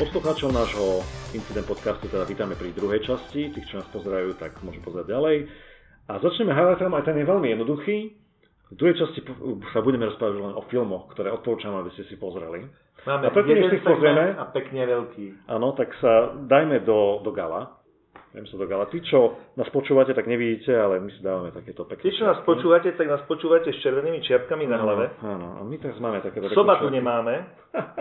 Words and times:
Poslucháčov 0.00 0.48
nášho 0.56 1.04
Incident 1.36 1.68
podcastu 1.68 2.08
teda 2.08 2.24
vítame 2.24 2.56
pri 2.56 2.72
druhej 2.72 3.04
časti. 3.04 3.52
Tých, 3.52 3.68
čo 3.68 3.84
nás 3.84 3.88
pozerajú, 3.92 4.32
tak 4.40 4.56
môžu 4.64 4.80
pozerať 4.80 5.12
ďalej. 5.12 5.36
A 6.08 6.16
začneme 6.24 6.56
highlightom, 6.56 6.96
aj 6.96 7.04
ten 7.04 7.20
je 7.20 7.28
veľmi 7.28 7.52
jednoduchý. 7.52 7.96
V 8.72 8.76
druhej 8.80 8.96
časti 8.96 9.20
sa 9.76 9.84
budeme 9.84 10.08
rozprávať 10.08 10.40
len 10.40 10.56
o 10.56 10.64
filmoch, 10.72 11.12
ktoré 11.12 11.28
odporúčam, 11.28 11.76
aby 11.76 11.92
ste 11.92 12.08
si 12.08 12.16
pozreli. 12.16 12.64
Máme 13.04 13.28
a 13.28 13.30
predtým, 13.36 13.60
než 13.60 13.76
si 13.76 13.84
pozrieme, 13.84 14.40
a 14.40 14.48
pekne 14.48 14.88
veľký. 14.88 15.26
Áno, 15.52 15.76
tak 15.76 15.92
sa 16.00 16.32
dajme 16.48 16.80
do, 16.80 17.20
do 17.20 17.36
gala. 17.36 17.79
Do 18.30 18.66
gala. 18.70 18.86
Tí, 18.86 19.02
čo 19.02 19.42
nás 19.58 19.66
počúvate, 19.74 20.14
tak 20.14 20.30
nevidíte, 20.30 20.70
ale 20.70 21.02
my 21.02 21.10
si 21.10 21.18
dávame 21.18 21.50
takéto 21.50 21.82
pekné 21.82 22.06
Tí, 22.06 22.14
čo 22.14 22.30
nás 22.30 22.38
počúvate, 22.46 22.94
tak 22.94 23.10
nás 23.10 23.26
počúvate 23.26 23.74
s 23.74 23.78
červenými 23.82 24.22
čiapkami 24.22 24.70
na 24.70 24.78
hlave. 24.78 25.18
Áno, 25.18 25.58
a 25.58 25.66
my 25.66 25.74
teraz 25.82 25.98
máme 25.98 26.22
takéto 26.22 26.46
pekné 26.46 26.54
Sobatu 26.54 26.86
čiapky. 26.86 26.98
nemáme. 27.02 27.34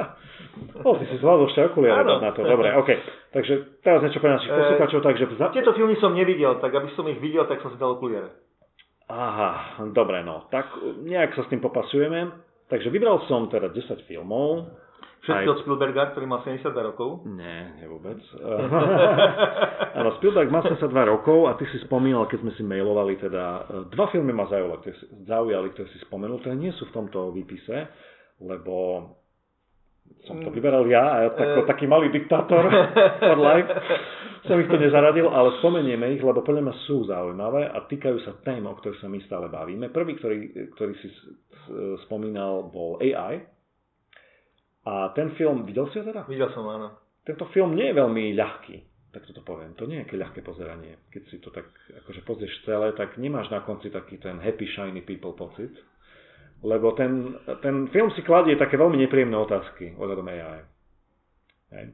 o, 0.85 0.93
ty 1.01 1.09
si 1.09 1.17
zvládol 1.17 1.49
ešte 1.49 1.73
okuliare 1.73 2.05
dať 2.05 2.21
na 2.21 2.31
to. 2.37 2.45
Dobre, 2.45 2.69
OK. 2.77 2.89
Takže 3.33 3.53
teraz 3.81 4.05
niečo 4.05 4.21
pre 4.21 4.37
našich 4.37 4.53
Eh, 4.53 4.57
poslucháčov, 4.61 4.99
takže... 5.01 5.23
Za... 5.33 5.49
Tieto 5.49 5.73
filmy 5.73 5.97
som 5.97 6.13
nevidel, 6.13 6.61
tak 6.61 6.77
aby 6.77 6.93
som 6.93 7.09
ich 7.09 7.17
videl, 7.17 7.49
tak 7.49 7.65
som 7.65 7.73
si 7.73 7.81
dal 7.81 7.97
okuliare. 7.97 8.29
Aha, 9.09 9.81
dobre, 9.89 10.21
no. 10.21 10.45
Tak 10.53 10.77
nejak 11.09 11.33
sa 11.33 11.41
s 11.41 11.49
tým 11.49 11.57
popasujeme. 11.57 12.29
Takže 12.69 12.93
vybral 12.93 13.25
som 13.25 13.49
teda 13.49 13.73
10 13.73 14.05
filmov. 14.05 14.69
Všetky 15.19 15.45
Aj- 15.45 15.51
od 15.51 15.59
Spielberga, 15.61 16.03
ktorý 16.15 16.25
má 16.25 16.39
72 16.41 16.71
rokov. 16.79 17.27
Nie, 17.27 17.75
nie 17.75 17.87
vôbec. 17.91 18.19
Áno, 19.99 20.15
Spielberg 20.17 20.47
má 20.47 20.63
72 20.63 20.85
rokov 21.05 21.51
a 21.51 21.59
ty 21.59 21.67
si 21.69 21.77
spomínal, 21.83 22.23
keď 22.31 22.39
sme 22.39 22.51
si 22.55 22.63
mailovali, 22.63 23.19
teda 23.19 23.43
e, 23.43 23.61
dva 23.91 24.07
filmy 24.09 24.31
ma 24.31 24.47
zaujali, 24.47 24.79
ktoré 24.79 24.95
si, 24.95 25.05
zaujali, 25.27 25.67
ktoré 25.75 25.87
si 25.91 25.99
spomenul, 26.07 26.39
ktoré 26.39 26.55
nie 26.55 26.71
sú 26.79 26.87
v 26.87 26.95
tomto 26.95 27.35
výpise, 27.35 27.91
lebo 28.39 28.75
som 30.25 30.41
to 30.41 30.49
vyberal 30.49 30.87
ja 30.89 31.05
a 31.21 31.29
tako, 31.35 31.63
Eh. 31.63 31.67
taký 31.69 31.85
malý 31.85 32.09
diktátor 32.09 32.65
for 33.21 33.37
life 33.37 33.69
som 34.47 34.55
ich 34.55 34.71
to 34.71 34.79
nezaradil, 34.79 35.27
ale 35.29 35.59
spomenieme 35.59 36.15
ich, 36.15 36.23
lebo 36.23 36.39
podľa 36.41 36.71
mňa 36.71 36.75
sú 36.87 37.03
zaujímavé 37.05 37.67
a 37.67 37.83
týkajú 37.83 38.17
sa 38.23 38.39
tém, 38.41 38.63
o 38.63 38.71
ktorých 38.71 39.01
sa 39.03 39.11
my 39.11 39.19
stále 39.27 39.51
bavíme. 39.51 39.91
Prvý, 39.91 40.15
ktorý, 40.15 40.37
ktorý 40.73 40.93
si 41.03 41.11
spomínal, 42.07 42.71
bol 42.71 42.97
AI. 43.03 43.43
A 44.87 45.11
ten 45.11 45.35
film, 45.35 45.67
videl 45.67 45.91
si 45.91 45.99
ho 45.99 46.03
teda? 46.07 46.23
Videl 46.29 46.51
som, 46.55 46.63
áno. 46.67 46.95
Tento 47.27 47.45
film 47.51 47.75
nie 47.75 47.91
je 47.91 47.99
veľmi 47.99 48.31
ľahký, 48.33 48.75
tak 49.11 49.27
toto 49.27 49.43
poviem. 49.43 49.75
To 49.75 49.85
nie 49.85 50.01
je 50.01 50.15
ľahké 50.15 50.39
pozeranie. 50.41 50.97
Keď 51.11 51.23
si 51.29 51.37
to 51.43 51.51
tak 51.51 51.67
akože 52.05 52.23
pozrieš 52.23 52.63
celé, 52.63 52.95
tak 52.95 53.19
nemáš 53.19 53.51
na 53.51 53.61
konci 53.61 53.91
taký 53.91 54.17
ten 54.17 54.39
happy 54.39 54.65
shiny 54.71 55.03
people 55.03 55.35
pocit. 55.35 55.75
Lebo 56.63 56.91
ten, 56.91 57.39
ten 57.63 57.87
film 57.91 58.11
si 58.15 58.23
kladie 58.23 58.59
také 58.59 58.75
veľmi 58.75 58.99
nepríjemné 58.99 59.35
otázky 59.35 59.95
ohľadom 59.95 60.27
AI. 60.27 60.59
Hej. 61.71 61.85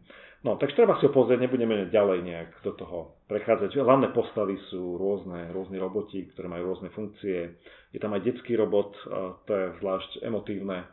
No, 0.45 0.61
takže 0.61 0.77
treba 0.77 0.93
si 1.01 1.09
ho 1.09 1.11
pozrieť, 1.11 1.41
nebudeme 1.41 1.89
ďalej 1.89 2.21
nejak 2.21 2.49
do 2.61 2.77
toho 2.77 2.97
prechádzať. 3.25 3.81
Hlavné 3.81 4.13
postavy 4.13 4.61
sú 4.69 4.93
rôzne, 4.93 5.49
rôzne 5.49 5.81
roboti, 5.81 6.29
ktoré 6.29 6.45
majú 6.45 6.69
rôzne 6.69 6.93
funkcie. 6.93 7.57
Je 7.89 7.97
tam 7.97 8.13
aj 8.13 8.29
detský 8.29 8.53
robot, 8.53 8.93
to 9.49 9.51
je 9.51 9.65
zvlášť 9.81 10.21
emotívne. 10.21 10.85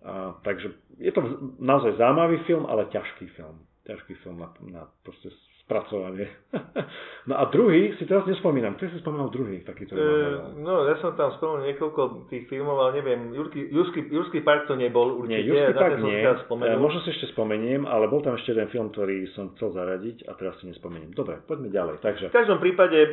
A, 0.00 0.40
takže 0.44 0.72
je 0.96 1.12
to 1.12 1.20
naozaj 1.60 1.96
zaujímavý 1.96 2.38
film, 2.48 2.64
ale 2.66 2.88
ťažký 2.88 3.26
film. 3.36 3.64
Ťažký 3.84 4.14
film 4.24 4.40
na, 4.40 4.48
na 4.64 4.82
proste 5.04 5.28
spracovanie. 5.70 6.26
no 7.30 7.38
a 7.38 7.46
druhý, 7.46 7.94
si 7.94 8.02
teraz 8.02 8.26
nespomínam, 8.26 8.74
ty 8.74 8.90
si 8.90 8.98
spomínal 8.98 9.30
druhý, 9.30 9.62
taký 9.62 9.86
to 9.86 9.94
E, 9.94 10.58
no, 10.58 10.82
ja 10.90 10.98
som 10.98 11.14
tam 11.14 11.30
spomenul 11.38 11.70
niekoľko 11.70 12.26
tých 12.26 12.50
filmov, 12.50 12.74
ale 12.82 12.98
neviem, 12.98 13.30
Jurský, 13.30 13.70
Jurský, 13.70 14.00
Jurský 14.10 14.38
park 14.42 14.66
to 14.66 14.74
nebol 14.74 15.14
určite. 15.14 15.46
Nie, 15.46 15.70
Jurský 15.70 15.94
som 15.94 16.58
nie. 16.58 16.74
E, 16.74 16.74
možno 16.74 16.98
si 17.06 17.14
ešte 17.14 17.30
spomeniem, 17.30 17.86
ale 17.86 18.10
bol 18.10 18.18
tam 18.18 18.34
ešte 18.34 18.50
jeden 18.50 18.66
film, 18.74 18.90
ktorý 18.90 19.30
som 19.38 19.54
chcel 19.54 19.70
zaradiť 19.70 20.26
a 20.26 20.34
teraz 20.34 20.58
si 20.58 20.66
nespomeniem. 20.66 21.14
Dobre, 21.14 21.38
poďme 21.46 21.70
ďalej. 21.70 22.02
Takže, 22.02 22.26
V 22.32 22.34
každom 22.34 22.58
prípade, 22.58 22.98
e, 22.98 23.08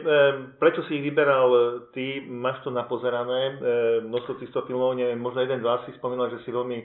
prečo 0.57 0.81
si 0.89 0.97
ich 0.97 1.05
vyberal 1.05 1.47
e, 1.53 1.61
ty, 1.93 2.25
máš 2.25 2.65
to 2.65 2.73
napozerané, 2.73 3.41
e, 3.53 3.53
množstvo 4.01 4.41
týchto 4.41 4.65
filmov, 4.65 4.97
neviem, 4.97 5.21
možno 5.21 5.45
jeden, 5.45 5.61
dva 5.61 5.85
si 5.85 5.93
spomínal, 6.01 6.33
že 6.33 6.41
si 6.41 6.49
veľmi 6.49 6.79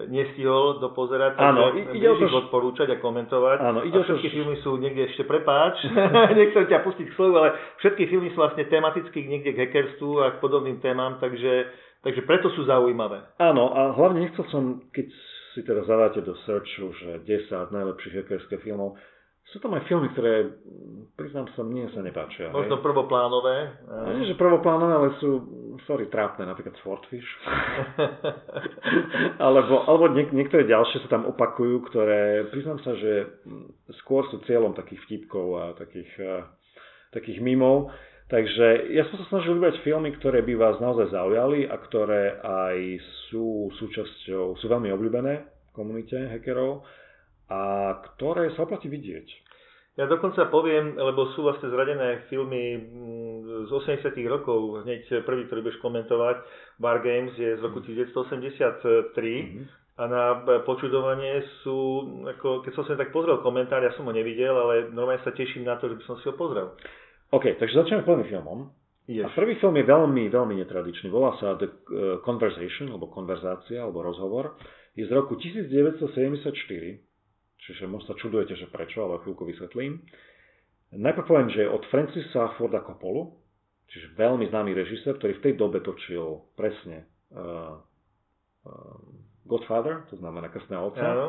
nestihol 0.00 0.78
dopozerať, 0.78 1.34
Áno, 1.36 1.74
takže 1.74 1.90
i- 1.90 1.98
ide 1.98 2.06
o 2.06 2.16
to, 2.16 2.26
odporúčať 2.38 2.88
a 2.88 2.96
komentovať. 2.96 3.58
Áno, 3.58 3.80
ide 3.82 3.90
a 3.92 4.00
to, 4.00 4.06
všetky 4.08 4.28
že- 4.28 4.34
filmy 4.36 4.56
sú 4.58 4.70
niekde 4.76 5.02
ešte, 5.06 5.22
prepáč, 5.22 5.82
nechcem 6.38 6.64
ťa 6.64 6.78
pustiť 6.80 7.04
k 7.04 7.16
slovu, 7.16 7.34
ale 7.36 7.48
všetky 7.78 8.06
filmy 8.06 8.30
sú 8.30 8.38
vlastne 8.38 8.62
tematicky 8.64 9.18
niekde 9.24 9.50
k 9.50 9.60
hackerstvu 9.60 10.10
a 10.16 10.26
k 10.30 10.38
podobným 10.38 10.78
témam, 10.78 11.18
takže, 11.18 11.66
takže 12.00 12.22
preto 12.22 12.46
sú 12.50 12.62
zaujímavé. 12.62 13.26
áno, 13.36 13.70
a 13.70 13.90
hlavne 13.92 14.22
nechcel 14.22 14.46
som, 14.46 14.62
keď 14.88 15.10
si 15.50 15.60
teraz 15.62 15.82
zadáte 15.84 16.20
do 16.20 16.38
searchu, 16.44 16.94
že 16.94 17.18
10 17.24 17.50
najlepších 17.68 18.14
hackerských 18.16 18.62
filmov, 18.62 18.94
sú 19.48 19.64
tam 19.64 19.72
aj 19.72 19.88
filmy, 19.88 20.12
ktoré, 20.12 20.44
priznám 21.16 21.48
sa, 21.56 21.64
mne 21.64 21.88
sa 21.88 22.04
nepáčia. 22.04 22.48
hej. 22.48 22.52
Možno 22.52 22.84
prvoplánové. 22.84 23.56
A 23.88 24.12
Nie, 24.12 24.28
že 24.28 24.36
prvoplánové, 24.36 24.92
ale 24.92 25.08
sú, 25.16 25.30
sorry, 25.88 26.04
trápne, 26.12 26.44
napríklad 26.44 26.76
Swordfish. 26.84 27.24
alebo 29.46 29.88
alebo 29.88 30.12
niek- 30.12 30.36
niektoré 30.36 30.68
ďalšie 30.68 31.00
sa 31.06 31.16
tam 31.16 31.24
opakujú, 31.24 31.80
ktoré, 31.88 32.44
priznám 32.52 32.76
sa, 32.84 32.92
že 32.92 33.40
skôr 34.04 34.28
sú 34.28 34.44
cieľom 34.44 34.76
takých 34.76 35.00
vtipkov 35.08 35.46
a 35.56 35.64
takých, 35.80 36.12
eh, 36.20 36.44
takých 37.16 37.40
mimov. 37.40 37.88
Takže 38.28 38.92
ja 38.92 39.08
som 39.08 39.16
sa 39.24 39.32
snažil 39.32 39.56
vybrať 39.56 39.80
filmy, 39.80 40.12
ktoré 40.20 40.44
by 40.44 40.54
vás 40.60 40.76
naozaj 40.76 41.08
zaujali 41.08 41.64
a 41.64 41.80
ktoré 41.80 42.36
aj 42.36 43.00
sú 43.32 43.72
súčasťou, 43.80 44.60
sú 44.60 44.64
veľmi 44.68 44.92
obľúbené 44.92 45.32
v 45.40 45.70
komunite 45.72 46.20
hackerov 46.28 46.84
a 47.48 47.58
ktoré 48.14 48.52
sa 48.52 48.64
oplatí 48.64 48.86
vidieť. 48.86 49.48
Ja 49.98 50.06
dokonca 50.06 50.46
poviem, 50.46 50.94
lebo 50.94 51.34
sú 51.34 51.42
vlastne 51.42 51.74
zradené 51.74 52.22
filmy 52.30 52.78
mm, 52.78 53.66
z 53.66 53.70
80 53.74 54.14
rokov, 54.30 54.86
hneď 54.86 55.26
prvý, 55.26 55.50
ktorý 55.50 55.66
budeš 55.66 55.82
komentovať, 55.82 56.36
War 56.78 57.02
Games 57.02 57.34
je 57.34 57.58
z 57.58 57.60
roku 57.60 57.82
1983 57.82 59.58
Mhm. 59.58 59.62
a 59.98 60.02
na 60.06 60.22
e, 60.38 60.62
počudovanie 60.62 61.42
sú, 61.66 62.06
ako, 62.30 62.62
keď 62.62 62.72
som 62.78 62.86
sa 62.86 62.94
tak 62.94 63.10
pozrel 63.10 63.42
komentár, 63.42 63.82
ja 63.82 63.90
som 63.98 64.06
ho 64.06 64.14
nevidel, 64.14 64.54
ale 64.54 64.94
normálne 64.94 65.18
sa 65.26 65.34
teším 65.34 65.66
na 65.66 65.74
to, 65.82 65.90
že 65.90 65.98
by 65.98 66.02
som 66.06 66.16
si 66.22 66.30
ho 66.30 66.34
pozrel. 66.38 66.78
OK, 67.34 67.58
takže 67.58 67.82
začneme 67.82 68.06
prvým 68.06 68.30
filmom. 68.30 68.70
A 69.08 69.10
Ideš. 69.10 69.34
prvý 69.34 69.56
film 69.56 69.74
je 69.74 69.88
veľmi, 69.88 70.28
veľmi 70.28 70.54
netradičný. 70.62 71.08
Volá 71.08 71.32
sa 71.40 71.56
The 71.56 71.66
eh, 71.66 71.74
Conversation, 72.22 72.92
alebo 72.92 73.08
konverzácia, 73.08 73.80
alebo 73.82 74.04
rozhovor. 74.04 74.54
Je 74.94 75.02
z 75.02 75.10
roku 75.10 75.34
1974, 75.34 77.07
čiže 77.62 77.90
možno 77.90 78.14
sa 78.14 78.20
čudujete, 78.20 78.54
že 78.54 78.70
prečo, 78.70 79.04
ale 79.04 79.18
o 79.18 79.22
chvíľku 79.22 79.46
vysvetlím. 79.46 80.02
Najprv 80.94 81.26
poviem, 81.28 81.50
že 81.52 81.68
je 81.68 81.72
od 81.72 81.84
Francisa 81.92 82.56
Forda 82.56 82.80
Coppolu, 82.80 83.36
čiže 83.92 84.16
veľmi 84.16 84.48
známy 84.48 84.72
režisér, 84.72 85.20
ktorý 85.20 85.36
v 85.36 85.44
tej 85.44 85.54
dobe 85.60 85.84
točil 85.84 86.48
presne 86.56 87.04
uh, 87.36 87.76
uh, 88.64 88.98
Godfather, 89.44 90.08
to 90.08 90.16
znamená 90.16 90.48
Krstného 90.48 90.92
otca. 90.92 91.04
Áno. 91.04 91.28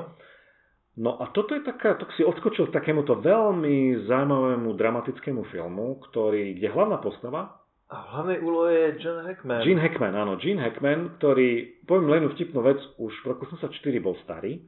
No 1.00 1.16
a 1.20 1.32
toto 1.32 1.56
je 1.56 1.64
taká, 1.64 1.96
to 1.96 2.08
si 2.20 2.28
odskočil 2.28 2.68
k 2.68 2.76
takémuto 2.76 3.20
veľmi 3.20 4.04
zaujímavému 4.08 4.76
dramatickému 4.76 5.48
filmu, 5.48 6.00
ktorý, 6.12 6.60
kde 6.60 6.68
hlavná 6.76 7.00
postava, 7.00 7.59
A 7.90 8.06
v 8.06 8.08
hlavnej 8.14 8.40
úlohe 8.46 8.72
je 8.74 9.02
John 9.02 9.26
Hackman. 9.26 9.66
Gene 9.66 9.82
Hackman, 9.82 10.14
áno, 10.14 10.38
Gene 10.38 10.62
Hackman, 10.62 11.18
ktorý, 11.18 11.82
poviem 11.90 12.08
len 12.14 12.30
vtipnú 12.30 12.62
vec, 12.62 12.78
už 13.02 13.14
v 13.26 13.34
roku 13.34 13.50
84 13.50 13.74
bol 13.98 14.14
starý. 14.22 14.62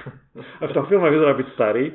A 0.60 0.64
v 0.64 0.72
tom 0.72 0.88
filme 0.88 1.04
vyzerá 1.12 1.36
byť 1.36 1.48
starý. 1.52 1.92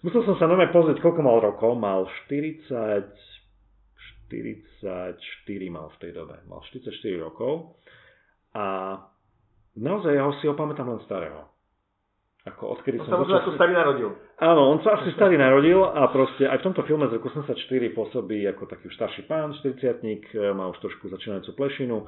Musel 0.00 0.24
som 0.24 0.36
sa 0.40 0.48
normálne 0.48 0.72
pozrieť, 0.72 1.00
koľko 1.04 1.20
mal 1.20 1.44
rokov. 1.44 1.76
Mal 1.76 2.08
40, 2.28 3.04
44 4.32 5.44
mal 5.68 5.92
v 5.92 5.96
tej 6.00 6.12
dobe. 6.16 6.40
Mal 6.48 6.60
44 6.72 7.20
rokov. 7.20 7.80
A 8.56 8.96
naozaj 9.76 10.12
ja 10.12 10.24
ho 10.24 10.32
si 10.40 10.48
ho 10.48 10.56
pamätám 10.56 10.88
len 10.88 11.04
starého. 11.04 11.53
Ako 12.44 12.76
odkedy 12.76 13.00
On 13.00 13.08
som 13.08 13.24
sa 13.24 13.40
ako 13.40 13.56
starý 13.56 13.72
narodil. 13.72 14.12
Áno, 14.36 14.68
on 14.68 14.78
sa 14.84 15.00
asi 15.00 15.16
starý 15.16 15.40
narodil 15.40 15.80
a 15.80 16.12
proste 16.12 16.44
aj 16.44 16.60
v 16.60 16.64
tomto 16.68 16.84
filme 16.84 17.08
z 17.08 17.16
roku 17.16 17.32
84 17.32 17.56
pôsobí 17.96 18.44
ako 18.44 18.68
taký 18.68 18.92
už 18.92 18.94
starší 19.00 19.24
pán, 19.24 19.56
40 19.56 20.52
má 20.52 20.68
už 20.68 20.76
trošku 20.84 21.08
začínajúcu 21.08 21.56
plešinu. 21.56 22.04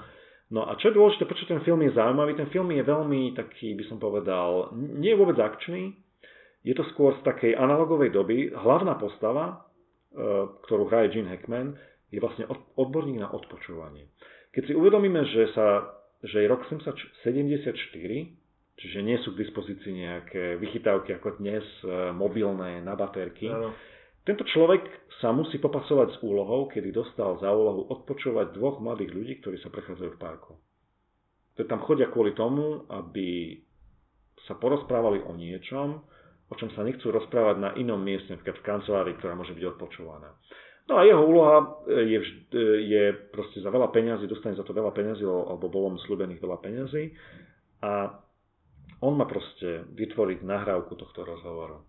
No 0.52 0.68
a 0.68 0.76
čo 0.76 0.92
je 0.92 0.96
dôležité, 1.00 1.24
prečo 1.24 1.48
ten 1.48 1.64
film 1.64 1.80
je 1.82 1.96
zaujímavý, 1.96 2.36
ten 2.36 2.52
film 2.52 2.68
je 2.68 2.84
veľmi 2.84 3.32
taký, 3.32 3.74
by 3.80 3.84
som 3.88 3.96
povedal, 3.96 4.76
nie 4.76 5.16
je 5.16 5.18
vôbec 5.18 5.40
akčný, 5.40 5.96
je 6.62 6.74
to 6.76 6.84
skôr 6.94 7.16
z 7.18 7.22
takej 7.24 7.56
analogovej 7.56 8.12
doby. 8.12 8.52
Hlavná 8.52 8.94
postava, 9.00 9.46
e, 9.48 9.54
ktorú 10.68 10.86
hraje 10.86 11.16
Gene 11.16 11.32
Hackman, 11.32 11.74
je 12.12 12.18
vlastne 12.18 12.46
od- 12.46 12.62
odborník 12.76 13.22
na 13.22 13.30
odpočúvanie. 13.30 14.10
Keď 14.54 14.62
si 14.70 14.72
uvedomíme, 14.74 15.22
že, 15.30 15.50
sa, 15.56 15.98
že 16.22 16.42
je 16.42 16.50
rok 16.50 16.62
74, 16.66 18.35
čiže 18.76 19.00
nie 19.00 19.16
sú 19.24 19.32
k 19.32 19.42
dispozícii 19.44 19.92
nejaké 19.92 20.60
vychytávky 20.60 21.16
ako 21.16 21.40
dnes, 21.40 21.64
e, 21.82 22.12
mobilné, 22.12 22.84
na 22.84 22.92
baterky, 22.92 23.48
Áno. 23.48 23.72
tento 24.22 24.44
človek 24.44 24.84
sa 25.20 25.32
musí 25.32 25.56
popasovať 25.56 26.16
s 26.16 26.18
úlohou, 26.20 26.68
kedy 26.68 26.92
dostal 26.92 27.40
za 27.40 27.48
úlohu 27.48 27.88
odpočúvať 27.88 28.52
dvoch 28.52 28.84
mladých 28.84 29.10
ľudí, 29.16 29.34
ktorí 29.40 29.56
sa 29.64 29.72
prechádzajú 29.72 30.10
v 30.12 30.20
parku. 30.20 30.52
To 31.56 31.64
tam 31.64 31.80
chodia 31.88 32.12
kvôli 32.12 32.36
tomu, 32.36 32.84
aby 32.92 33.56
sa 34.44 34.60
porozprávali 34.60 35.24
o 35.24 35.32
niečom, 35.32 36.04
o 36.46 36.54
čom 36.54 36.68
sa 36.76 36.84
nechcú 36.84 37.08
rozprávať 37.10 37.56
na 37.58 37.70
inom 37.80 37.98
mieste, 37.98 38.30
napríklad 38.30 38.60
v 38.60 38.66
kancelárii, 38.68 39.16
ktorá 39.18 39.34
môže 39.34 39.56
byť 39.56 39.64
odpočúvaná. 39.74 40.30
No 40.86 41.02
a 41.02 41.02
jeho 41.02 41.18
úloha 41.18 41.82
je, 41.90 42.20
je 42.86 43.04
proste 43.34 43.58
za 43.58 43.74
veľa 43.74 43.90
peňazí, 43.90 44.30
dostane 44.30 44.54
za 44.54 44.62
to 44.62 44.70
veľa 44.70 44.94
peňazí, 44.94 45.26
alebo 45.26 45.66
bolo 45.66 45.96
mu 45.96 45.98
slúbených 45.98 46.38
veľa 46.38 46.58
peňazí 46.62 47.10
a 47.82 48.22
on 49.00 49.16
má 49.16 49.28
proste 49.28 49.84
vytvoriť 49.92 50.44
nahrávku 50.44 50.96
tohto 50.96 51.24
rozhovoru. 51.24 51.84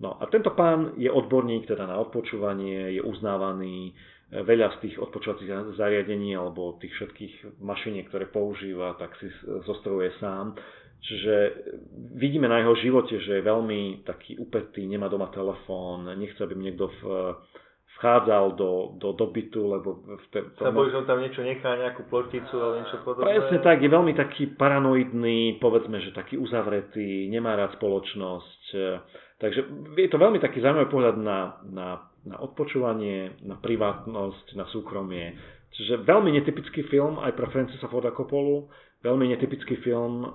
No 0.00 0.16
a 0.16 0.24
tento 0.32 0.56
pán 0.56 0.96
je 0.96 1.12
odborník 1.12 1.68
teda 1.68 1.84
na 1.84 2.00
odpočúvanie, 2.00 2.96
je 2.96 3.02
uznávaný, 3.04 3.92
veľa 4.30 4.78
z 4.78 4.88
tých 4.88 4.96
odpočúvacích 5.02 5.74
zariadení 5.74 6.38
alebo 6.38 6.78
tých 6.78 6.94
všetkých 6.94 7.60
mašiniek, 7.60 8.06
ktoré 8.08 8.30
používa, 8.30 8.94
tak 8.94 9.18
si 9.18 9.26
zostrojuje 9.66 10.14
sám. 10.22 10.54
Čiže 11.00 11.34
vidíme 12.14 12.46
na 12.46 12.60
jeho 12.60 12.76
živote, 12.76 13.16
že 13.24 13.40
je 13.40 13.48
veľmi 13.48 14.04
taký 14.04 14.36
upetý, 14.36 14.84
nemá 14.84 15.08
doma 15.08 15.32
telefón, 15.32 16.06
nechce, 16.12 16.38
aby 16.44 16.54
niekto 16.54 16.92
v, 16.92 17.00
vchádzal 18.00 18.56
do, 18.56 18.96
do 18.96 19.12
dobytu, 19.12 19.68
lebo... 19.68 20.00
V 20.00 20.26
te, 20.32 20.40
to, 20.56 20.64
sa 20.64 20.72
bojí, 20.72 20.88
že 20.88 21.04
tam 21.04 21.20
niečo 21.20 21.44
nechá, 21.44 21.76
nejakú 21.76 22.08
ploticu 22.08 22.56
alebo 22.56 22.80
niečo 22.80 22.96
podobné. 23.04 23.28
Presne 23.28 23.58
tak, 23.60 23.84
je 23.84 23.92
veľmi 23.92 24.16
taký 24.16 24.56
paranoidný, 24.56 25.60
povedzme, 25.60 26.00
že 26.00 26.16
taký 26.16 26.40
uzavretý, 26.40 27.28
nemá 27.28 27.60
rád 27.60 27.76
spoločnosť. 27.76 28.62
Takže 29.36 29.60
je 30.00 30.08
to 30.08 30.16
veľmi 30.16 30.40
taký 30.40 30.64
zaujímavý 30.64 30.88
pohľad 30.88 31.16
na, 31.20 31.60
na, 31.68 31.88
na 32.24 32.36
odpočúvanie, 32.40 33.36
na 33.44 33.60
privátnosť, 33.60 34.56
na 34.56 34.64
súkromie. 34.72 35.36
Čiže 35.76 36.00
veľmi 36.00 36.32
netypický 36.40 36.88
film 36.88 37.20
aj 37.20 37.36
pre 37.36 37.52
Francisa 37.52 37.84
Forda 37.92 38.16
Coppolu, 38.16 38.72
veľmi 39.04 39.28
netypický 39.36 39.80
film 39.84 40.24
e, 40.24 40.28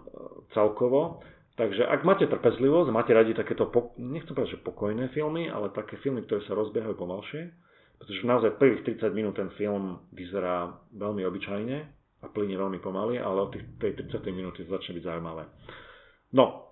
celkovo. 0.53 1.21
Takže 1.55 1.87
ak 1.87 2.03
máte 2.03 2.27
trpezlivosť, 2.27 2.91
máte 2.91 3.15
radi 3.15 3.31
takéto, 3.31 3.71
nechcem 3.95 4.35
povedať, 4.35 4.59
že 4.59 4.65
pokojné 4.67 5.07
filmy, 5.15 5.47
ale 5.47 5.71
také 5.71 5.95
filmy, 6.03 6.27
ktoré 6.27 6.43
sa 6.43 6.51
rozbiehajú 6.51 6.99
pomalšie, 6.99 7.47
pretože 7.95 8.27
naozaj 8.27 8.59
prvých 8.59 8.99
30 8.99 9.15
minút 9.15 9.39
ten 9.39 9.47
film 9.55 10.03
vyzerá 10.11 10.75
veľmi 10.91 11.23
obyčajne 11.23 11.77
a 12.21 12.25
plyne 12.27 12.59
veľmi 12.59 12.83
pomaly, 12.83 13.23
ale 13.23 13.37
od 13.39 13.55
tých, 13.55 13.65
tej 13.79 14.03
30 14.03 14.35
minúty 14.35 14.67
začne 14.67 14.99
byť 14.99 15.03
zaujímavé. 15.07 15.43
No, 16.35 16.65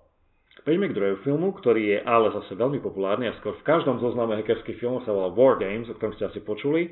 Poďme 0.64 0.94
k 0.94 0.96
druhému 0.96 1.20
filmu, 1.26 1.48
ktorý 1.58 1.82
je 1.82 2.00
ale 2.06 2.30
zase 2.30 2.54
veľmi 2.54 2.78
populárny 2.80 3.26
a 3.26 3.36
skôr 3.42 3.58
v 3.58 3.68
každom 3.68 3.98
zozname 3.98 4.38
hackerských 4.38 4.80
filmov 4.80 5.02
sa 5.04 5.12
volá 5.12 5.34
War 5.34 5.58
Games, 5.60 5.90
o 5.90 5.98
ktorom 5.98 6.14
ste 6.16 6.30
asi 6.30 6.40
počuli. 6.46 6.88
E, 6.88 6.90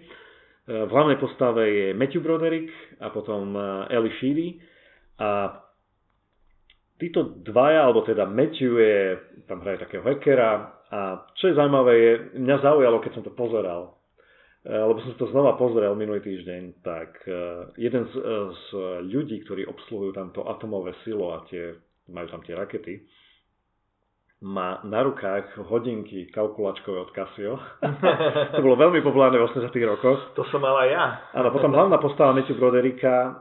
v 0.67 0.91
hlavnej 0.91 1.21
postave 1.21 1.63
je 1.69 1.87
Matthew 1.93 2.25
Broderick 2.25 2.67
a 2.99 3.13
potom 3.13 3.53
e, 3.53 3.61
Ellie 3.93 4.17
Sheedy. 4.17 4.47
A 5.21 5.61
títo 7.01 7.41
dvaja, 7.41 7.89
alebo 7.89 8.05
teda 8.05 8.29
Matthew 8.29 8.71
je, 8.77 8.97
tam 9.49 9.65
hraje 9.65 9.81
takého 9.81 10.05
hackera 10.05 10.77
a 10.93 11.25
čo 11.33 11.49
je 11.49 11.57
zaujímavé 11.57 11.93
je, 11.97 12.13
mňa 12.37 12.57
zaujalo, 12.61 13.01
keď 13.01 13.11
som 13.17 13.23
to 13.25 13.33
pozeral, 13.33 13.97
e, 14.61 14.69
lebo 14.69 15.01
som 15.01 15.17
to 15.17 15.31
znova 15.33 15.57
pozrel 15.57 15.97
minulý 15.97 16.21
týždeň, 16.21 16.83
tak 16.85 17.25
e, 17.25 17.33
jeden 17.81 18.05
z, 18.11 18.13
e, 18.13 18.21
z 18.53 18.63
ľudí, 19.09 19.41
ktorí 19.47 19.65
obsluhujú 19.65 20.13
tamto 20.13 20.45
atomové 20.45 20.93
silo 21.01 21.33
a 21.33 21.41
tie, 21.49 21.73
majú 22.11 22.27
tam 22.29 22.45
tie 22.45 22.53
rakety, 22.53 23.01
má 24.41 24.81
na 24.81 25.05
rukách 25.05 25.53
hodinky 25.69 26.25
kalkulačkové 26.33 26.97
od 26.97 27.13
Casio. 27.13 27.61
to 28.57 28.61
bolo 28.65 28.73
veľmi 28.73 29.05
populárne 29.05 29.37
v 29.37 29.45
80 29.45 29.69
rokoch. 29.85 30.33
To 30.33 30.41
som 30.49 30.65
mal 30.65 30.81
aj 30.81 30.89
ja. 30.89 31.05
Áno, 31.37 31.53
potom 31.53 31.69
hlavná 31.69 32.01
postava 32.01 32.33
Matthew 32.33 32.57
Broderika 32.57 33.13
uh, 33.13 33.33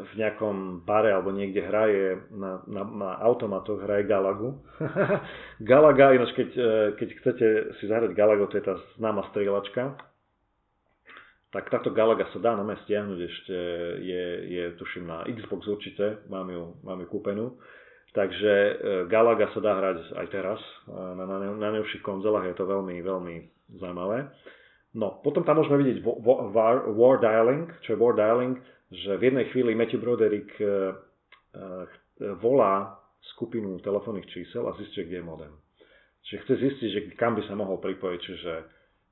v 0.00 0.12
nejakom 0.16 0.88
bare 0.88 1.12
alebo 1.12 1.36
niekde 1.36 1.60
hraje 1.60 2.32
na, 2.32 2.64
na, 2.64 2.80
na 2.80 3.10
automatoch, 3.28 3.84
hraje 3.84 4.08
Galagu. 4.08 4.56
Galaga, 5.60 6.16
ináč 6.16 6.32
keď, 6.32 6.48
uh, 6.56 6.66
keď 6.96 7.08
chcete 7.20 7.46
si 7.76 7.84
zahrať 7.92 8.16
Galago, 8.16 8.48
to 8.48 8.56
je 8.56 8.64
tá 8.64 8.80
známa 8.96 9.28
strieľačka, 9.36 10.00
tak 11.52 11.68
táto 11.68 11.92
Galaga 11.92 12.24
sa 12.32 12.40
dá 12.40 12.56
na 12.56 12.64
mňa 12.64 12.88
stiahnuť 12.88 13.18
ešte, 13.20 13.56
je, 14.00 14.24
je 14.48 14.64
tuším 14.80 15.04
na 15.04 15.28
Xbox 15.28 15.68
určite, 15.68 16.24
mám 16.32 16.48
ju, 16.48 16.80
mám 16.80 17.04
ju 17.04 17.06
kúpenú. 17.12 17.60
Takže 18.12 18.52
e, 18.52 18.72
Galaga 19.08 19.48
sa 19.56 19.60
dá 19.64 19.72
hrať 19.72 20.12
aj 20.20 20.26
teraz 20.28 20.60
e, 20.84 20.92
na, 20.92 21.24
na, 21.24 21.36
na 21.40 21.56
najnovších 21.56 22.04
konzolách, 22.04 22.52
je 22.52 22.56
to 22.60 22.68
veľmi, 22.68 23.00
veľmi 23.00 23.34
zaujímavé. 23.80 24.28
No, 24.92 25.24
potom 25.24 25.48
tam 25.48 25.56
môžeme 25.56 25.80
vidieť 25.80 26.04
war, 26.52 26.92
war 26.92 27.16
dialing, 27.16 27.72
čo 27.80 27.96
je 27.96 28.00
war 28.00 28.12
dialing, 28.12 28.60
že 28.92 29.16
v 29.16 29.32
jednej 29.32 29.48
chvíli 29.48 29.72
Matthew 29.72 30.04
Broderick 30.04 30.52
e, 30.60 30.92
volá 32.36 33.00
skupinu 33.32 33.80
telefónnych 33.80 34.28
čísel 34.28 34.68
a 34.68 34.76
zistí, 34.76 35.08
kde 35.08 35.24
je 35.24 35.24
modem. 35.24 35.52
Čiže 36.28 36.42
chce 36.44 36.54
zistiť, 36.68 36.88
že 36.92 37.00
kam 37.16 37.32
by 37.34 37.42
sa 37.48 37.56
mohol 37.56 37.80
pripojiť, 37.80 38.20
čiže 38.20 38.52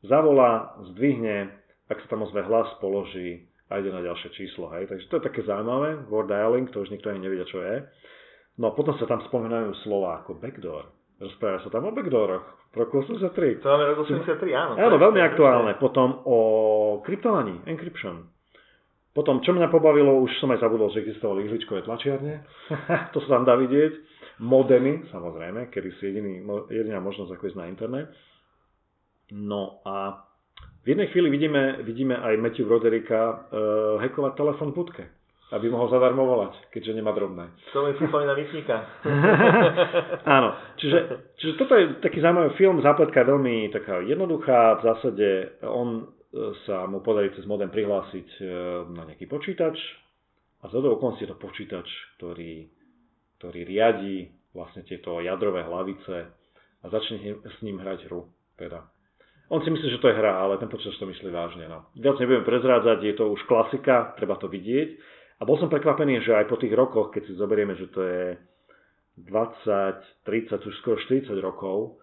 zavolá, 0.05 0.77
zdvihne, 0.93 1.49
ak 1.89 2.05
sa 2.05 2.13
tam 2.13 2.29
ozve 2.29 2.45
hlas, 2.45 2.69
položí 2.85 3.49
a 3.73 3.81
ide 3.81 3.91
na 3.91 4.05
ďalšie 4.05 4.31
číslo. 4.37 4.69
Hej. 4.77 4.93
Takže 4.93 5.09
to 5.09 5.17
je 5.19 5.27
také 5.27 5.41
zaujímavé, 5.49 6.07
war 6.13 6.29
dialing, 6.29 6.69
to 6.69 6.85
už 6.85 6.93
nikto 6.93 7.11
ani 7.11 7.25
nevedia, 7.25 7.49
čo 7.49 7.65
je. 7.65 7.77
No 8.61 8.69
a 8.69 8.77
potom 8.77 8.93
sa 9.01 9.09
tam 9.09 9.25
spomínajú 9.25 9.73
slova 9.89 10.21
ako 10.21 10.37
backdoor. 10.37 10.85
Rozpráva 11.17 11.65
sa 11.65 11.73
tam 11.73 11.89
o 11.89 11.97
backdooroch. 11.97 12.77
Roku 12.77 13.01
83. 13.01 13.65
To 13.65 13.67
máme 13.73 13.85
rok 13.93 14.05
83, 14.05 14.37
áno. 14.53 14.73
Áno, 14.77 14.97
veľmi 15.01 15.21
aktuálne. 15.21 15.73
Potom 15.81 16.21
o 16.29 16.39
kryptovaní, 17.01 17.65
encryption. 17.65 18.29
Potom, 19.17 19.41
čo 19.43 19.57
mňa 19.57 19.73
pobavilo, 19.73 20.23
už 20.23 20.39
som 20.39 20.53
aj 20.53 20.63
zabudol, 20.63 20.93
že 20.93 21.03
existovali 21.03 21.49
ihličkové 21.49 21.83
tlačiarne. 21.89 22.45
to 23.17 23.19
sa 23.25 23.41
tam 23.41 23.49
dá 23.49 23.57
vidieť. 23.57 23.93
Modemy, 24.45 25.09
samozrejme, 25.13 25.69
kedy 25.73 25.89
si 25.97 26.03
jediný, 26.13 26.45
jediná 26.69 27.01
možnosť, 27.01 27.37
ako 27.37 27.49
ísť 27.53 27.59
na 27.59 27.69
internet. 27.69 28.09
No 29.35 29.85
a 29.85 30.25
v 30.85 30.97
jednej 30.97 31.09
chvíli 31.13 31.29
vidíme, 31.33 31.85
vidíme 31.85 32.17
aj 32.17 32.41
Matthew 32.41 32.65
Brodericka 32.65 33.21
uh, 33.21 33.37
hackovať 34.01 34.33
telefon 34.37 34.73
v 34.73 34.79
budke 34.79 35.05
aby 35.51 35.67
mohol 35.67 35.91
zadarmo 35.91 36.23
volať, 36.23 36.71
keďže 36.71 36.95
nemá 36.95 37.11
drobné. 37.11 37.51
To 37.75 37.83
mi 37.83 37.93
pripomína 37.99 38.39
myšníka. 38.39 38.77
Áno, 40.39 40.55
čiže, 40.79 40.99
čiže 41.43 41.53
toto 41.59 41.75
je 41.75 41.99
taký 41.99 42.23
zaujímavý 42.23 42.55
film, 42.55 42.79
zápletka 42.79 43.27
je 43.27 43.31
veľmi 43.35 43.57
taká 43.75 43.99
jednoduchá, 44.07 44.79
v 44.79 44.83
zásade 44.87 45.29
on 45.67 45.89
e, 45.99 46.03
sa 46.67 46.87
mu 46.87 47.03
podarí 47.03 47.35
cez 47.35 47.43
modem 47.51 47.67
prihlásiť 47.67 48.29
e, 48.39 48.43
na 48.95 49.03
nejaký 49.11 49.27
počítač 49.27 49.75
a 50.63 50.71
za 50.71 50.79
okolností 50.79 51.27
je 51.27 51.33
to 51.35 51.39
počítač, 51.43 51.89
ktorý, 52.21 52.71
ktorý 53.43 53.61
riadi 53.67 54.31
vlastne 54.55 54.87
tieto 54.87 55.19
jadrové 55.19 55.67
hlavice 55.67 56.31
a 56.81 56.87
začne 56.87 57.43
s 57.43 57.59
ním 57.67 57.83
hrať 57.83 58.07
hru. 58.07 58.31
Teda. 58.55 58.87
On 59.51 59.59
si 59.65 59.73
myslí, 59.73 59.99
že 59.99 59.99
to 59.99 60.07
je 60.07 60.15
hra, 60.15 60.47
ale 60.47 60.63
ten 60.63 60.71
počítač 60.71 60.95
to 60.95 61.11
myslí 61.11 61.27
vážne. 61.35 61.67
No. 61.67 61.91
Viac 61.99 62.23
nebudem 62.23 62.47
prezrádzať, 62.47 63.03
je 63.03 63.15
to 63.19 63.35
už 63.35 63.43
klasika, 63.51 64.15
treba 64.15 64.39
to 64.39 64.47
vidieť. 64.47 65.19
A 65.41 65.49
bol 65.49 65.57
som 65.57 65.73
prekvapený, 65.73 66.21
že 66.21 66.37
aj 66.37 66.53
po 66.53 66.61
tých 66.61 66.77
rokoch, 66.77 67.09
keď 67.17 67.23
si 67.25 67.33
zoberieme, 67.41 67.73
že 67.73 67.89
to 67.89 68.05
je 68.05 68.37
20, 69.25 70.25
30, 70.29 70.69
už 70.69 70.75
skoro 70.85 71.01
40 71.01 71.33
rokov, 71.41 71.97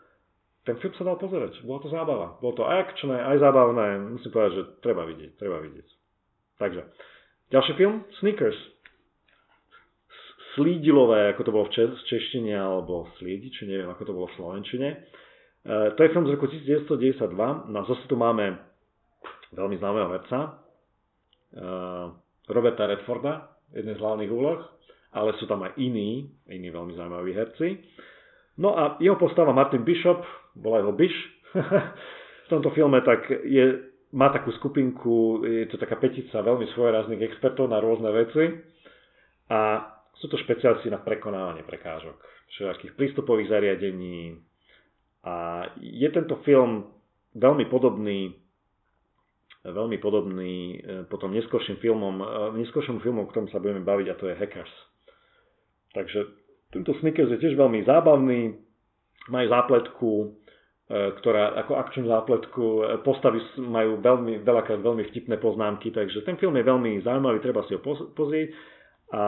ten 0.67 0.75
film 0.83 0.91
sa 0.99 1.07
dal 1.07 1.15
pozerať. 1.15 1.63
Bola 1.63 1.79
to 1.79 1.87
zábava. 1.87 2.27
Bolo 2.43 2.53
to 2.59 2.67
aj 2.67 2.91
akčné, 2.91 3.15
aj 3.15 3.39
zábavné. 3.39 4.03
Musím 4.19 4.35
povedať, 4.35 4.51
že 4.51 4.63
treba 4.83 5.07
vidieť. 5.07 5.39
Treba 5.39 5.63
vidieť. 5.63 5.87
Takže, 6.59 6.81
ďalší 7.55 7.73
film, 7.79 8.03
Sneakers. 8.19 8.59
Slídilové, 10.59 11.31
ako 11.31 11.41
to 11.47 11.51
bolo 11.53 11.65
v 11.69 12.03
češtine, 12.03 12.51
alebo 12.51 13.07
Sliediči, 13.21 13.63
neviem, 13.63 13.87
ako 13.93 14.03
to 14.03 14.13
bolo 14.17 14.27
v 14.27 14.35
slovenčine. 14.41 14.89
E, 14.89 14.97
to 15.95 15.99
je 16.01 16.11
film 16.11 16.25
z 16.27 16.33
roku 16.35 16.51
1992. 16.51 17.31
No 17.71 17.85
zase 17.87 18.03
tu 18.09 18.19
máme 18.19 18.57
veľmi 19.55 19.77
známeho 19.79 20.09
herca. 20.17 20.39
E, 20.41 20.51
Roberta 22.47 22.87
Redforda, 22.87 23.51
jednej 23.75 23.95
z 23.95 24.01
hlavných 24.01 24.31
úloh, 24.31 24.59
ale 25.11 25.35
sú 25.39 25.47
tam 25.47 25.63
aj 25.63 25.75
iní, 25.79 26.31
iní 26.47 26.67
veľmi 26.71 26.95
zaujímaví 26.95 27.31
herci. 27.35 27.67
No 28.57 28.73
a 28.73 28.97
jeho 28.99 29.19
postava 29.19 29.53
Martin 29.53 29.83
Bishop, 29.83 30.23
bola 30.57 30.81
jeho 30.81 30.93
Bish, 30.95 31.19
v 32.45 32.49
tomto 32.49 32.71
filme 32.71 33.03
tak 33.03 33.27
je, 33.29 33.91
má 34.15 34.31
takú 34.31 34.51
skupinku, 34.55 35.43
je 35.43 35.67
to 35.67 35.77
taká 35.77 35.99
petica 35.99 36.39
veľmi 36.39 36.65
svojrazných 36.73 37.21
expertov 37.27 37.67
na 37.67 37.83
rôzne 37.83 38.09
veci. 38.15 38.43
A 39.47 39.91
sú 40.17 40.25
to 40.27 40.39
špecialisti 40.41 40.89
na 40.89 40.97
prekonávanie 40.97 41.61
prekážok, 41.63 42.17
všetkých 42.51 42.97
prístupových 42.97 43.53
zariadení. 43.53 44.41
A 45.27 45.67
je 45.77 46.09
tento 46.09 46.41
film 46.41 46.89
veľmi 47.37 47.69
podobný 47.69 48.33
veľmi 49.65 49.97
podobný 49.97 50.53
e, 50.53 51.03
potom 51.09 51.33
neskôrším 51.33 51.81
filmom, 51.81 52.21
e, 52.21 52.25
neskôrším 52.61 53.01
filmom, 53.01 53.25
o 53.25 53.29
ktorom 53.31 53.49
sa 53.49 53.57
budeme 53.57 53.81
baviť 53.81 54.07
a 54.11 54.17
to 54.19 54.25
je 54.29 54.37
Hackers. 54.37 54.73
Takže 55.95 56.19
tento 56.71 56.93
Snickers 56.99 57.31
je 57.33 57.41
tiež 57.41 57.55
veľmi 57.57 57.81
zábavný, 57.87 58.53
majú 59.33 59.47
zápletku, 59.49 60.11
e, 60.21 60.27
ktorá 61.23 61.57
ako 61.65 61.73
akčnú 61.73 62.05
zápletku, 62.05 62.65
postavy 63.01 63.41
majú 63.59 63.99
veľmi, 63.99 64.45
veľakrát 64.45 64.79
veľmi 64.79 65.03
vtipné 65.09 65.41
poznámky, 65.41 65.89
takže 65.89 66.23
ten 66.23 66.37
film 66.37 66.55
je 66.55 66.67
veľmi 66.67 67.01
zaujímavý, 67.01 67.41
treba 67.41 67.65
si 67.65 67.75
ho 67.75 67.81
pozrieť. 68.13 68.53
A 69.07 69.23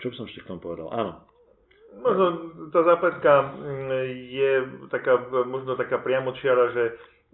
čo 0.00 0.06
by 0.10 0.14
som 0.18 0.26
ešte 0.26 0.42
k 0.42 0.50
tomu 0.50 0.58
povedal? 0.58 0.90
Áno. 0.90 1.30
Možno 1.94 2.24
tá 2.74 2.82
zápletka 2.82 3.54
mm, 3.54 3.90
je 4.34 4.52
taká, 4.90 5.14
možno 5.46 5.78
taká 5.78 6.02
priamočiara, 6.02 6.74
že 6.74 6.84